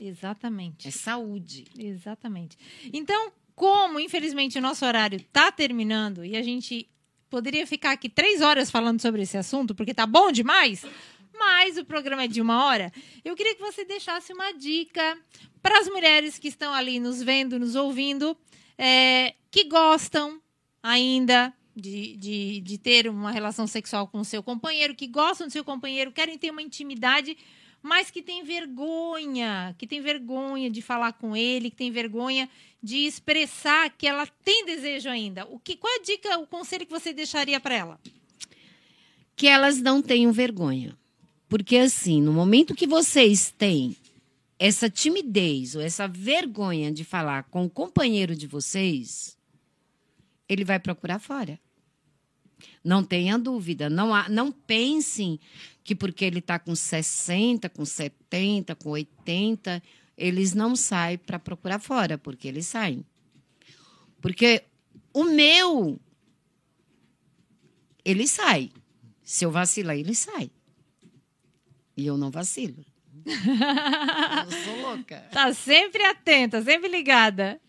[0.00, 0.88] Exatamente.
[0.88, 1.64] É saúde.
[1.78, 2.56] Exatamente.
[2.92, 6.88] Então, como infelizmente o nosso horário está terminando e a gente
[7.28, 10.84] poderia ficar aqui três horas falando sobre esse assunto, porque tá bom demais,
[11.40, 12.92] mas o programa é de uma hora,
[13.24, 15.18] eu queria que você deixasse uma dica
[15.62, 18.36] para as mulheres que estão ali nos vendo, nos ouvindo,
[18.76, 20.40] é, que gostam
[20.82, 25.52] ainda de, de, de ter uma relação sexual com o seu companheiro, que gostam do
[25.52, 27.36] seu companheiro, querem ter uma intimidade,
[27.82, 32.50] mas que tem vergonha, que tem vergonha de falar com ele, que tem vergonha
[32.82, 35.46] de expressar que ela tem desejo ainda.
[35.46, 38.00] O que, qual é a dica, o conselho que você deixaria para ela?
[39.34, 40.99] Que elas não tenham vergonha.
[41.50, 43.96] Porque, assim, no momento que vocês têm
[44.56, 49.36] essa timidez ou essa vergonha de falar com o companheiro de vocês,
[50.48, 51.58] ele vai procurar fora.
[52.84, 53.90] Não tenha dúvida.
[53.90, 55.40] Não, há- não pensem
[55.82, 59.82] que porque ele está com 60, com 70, com 80,
[60.16, 63.04] eles não saem para procurar fora, porque eles saem.
[64.20, 64.62] Porque
[65.12, 65.98] o meu,
[68.04, 68.70] ele sai.
[69.24, 70.48] Se eu vacilar, ele sai.
[71.96, 72.84] E eu não vacilo.
[73.26, 75.24] eu sou louca.
[75.32, 77.60] Tá sempre atenta, sempre ligada.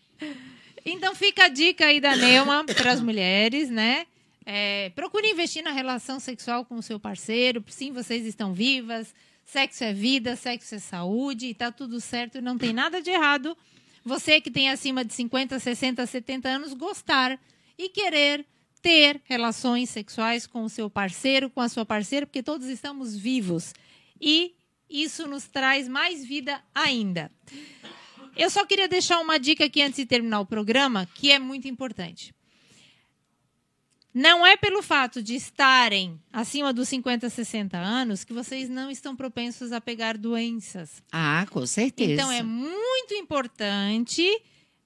[0.84, 4.06] Então fica a dica aí da Neuma para as mulheres, né?
[4.44, 7.64] É, procure investir na relação sexual com o seu parceiro.
[7.68, 9.14] Sim, vocês estão vivas.
[9.44, 13.56] Sexo é vida, sexo é saúde, e tá tudo certo, não tem nada de errado.
[14.04, 17.38] Você que tem acima de 50, 60, 70 anos, gostar
[17.76, 18.46] e querer
[18.80, 23.74] ter relações sexuais com o seu parceiro, com a sua parceira, porque todos estamos vivos.
[24.22, 24.54] E
[24.88, 27.32] isso nos traz mais vida ainda.
[28.36, 31.66] Eu só queria deixar uma dica aqui antes de terminar o programa, que é muito
[31.66, 32.32] importante.
[34.14, 39.16] Não é pelo fato de estarem acima dos 50, 60 anos que vocês não estão
[39.16, 41.02] propensos a pegar doenças.
[41.10, 42.12] Ah, com certeza.
[42.12, 44.22] Então é muito importante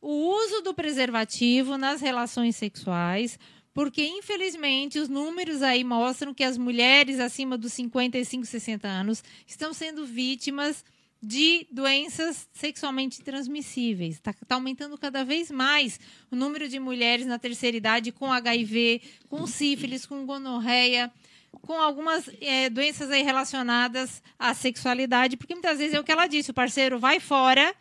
[0.00, 3.36] o uso do preservativo nas relações sexuais,
[3.76, 9.74] porque infelizmente os números aí mostram que as mulheres acima dos 55, 60 anos estão
[9.74, 10.82] sendo vítimas
[11.22, 14.14] de doenças sexualmente transmissíveis.
[14.14, 16.00] Está tá aumentando cada vez mais
[16.30, 21.12] o número de mulheres na terceira idade com HIV, com sífilis, com gonorreia,
[21.60, 26.26] com algumas é, doenças aí relacionadas à sexualidade, porque muitas vezes é o que ela
[26.26, 27.74] disse, o parceiro vai fora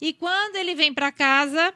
[0.00, 1.74] e quando ele vem para casa,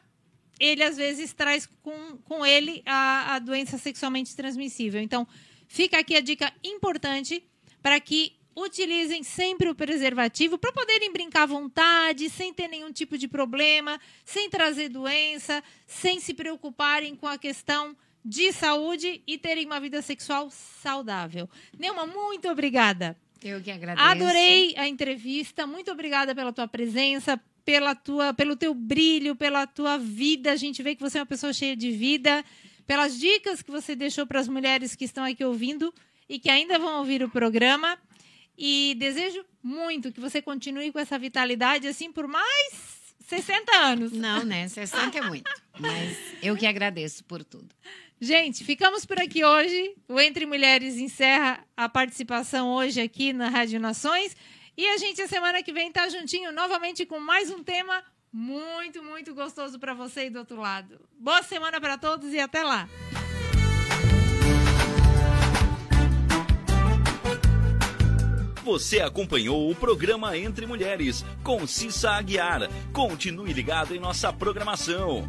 [0.59, 5.01] ele às vezes traz com, com ele a, a doença sexualmente transmissível.
[5.01, 5.27] Então,
[5.67, 7.43] fica aqui a dica importante
[7.83, 13.17] para que utilizem sempre o preservativo para poderem brincar à vontade, sem ter nenhum tipo
[13.17, 19.65] de problema, sem trazer doença, sem se preocuparem com a questão de saúde e terem
[19.65, 21.49] uma vida sexual saudável.
[21.79, 23.17] Neuma, muito obrigada.
[23.43, 24.07] Eu que agradeço.
[24.07, 25.67] Adorei a entrevista.
[25.67, 30.51] Muito obrigada pela tua presença, pela tua, pelo teu brilho, pela tua vida.
[30.51, 32.43] A gente vê que você é uma pessoa cheia de vida,
[32.87, 35.93] pelas dicas que você deixou para as mulheres que estão aqui ouvindo
[36.27, 37.99] e que ainda vão ouvir o programa.
[38.57, 42.73] E desejo muito que você continue com essa vitalidade assim por mais
[43.27, 44.13] 60 anos.
[44.13, 44.67] Não, né?
[44.67, 45.51] 60 é muito.
[45.79, 47.69] Mas eu que agradeço por tudo.
[48.19, 49.95] Gente, ficamos por aqui hoje.
[50.09, 54.35] O Entre Mulheres encerra a participação hoje aqui na Rádio Nações.
[54.79, 58.01] E a gente, a semana que vem, tá juntinho novamente com mais um tema
[58.33, 61.01] muito, muito gostoso para você e do outro lado.
[61.19, 62.89] Boa semana para todos e até lá!
[68.63, 72.71] Você acompanhou o programa Entre Mulheres com Cissa Aguiar.
[72.93, 75.29] Continue ligado em nossa programação.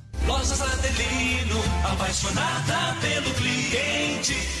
[0.27, 4.60] Lojas Adelino, apaixonada pelo cliente.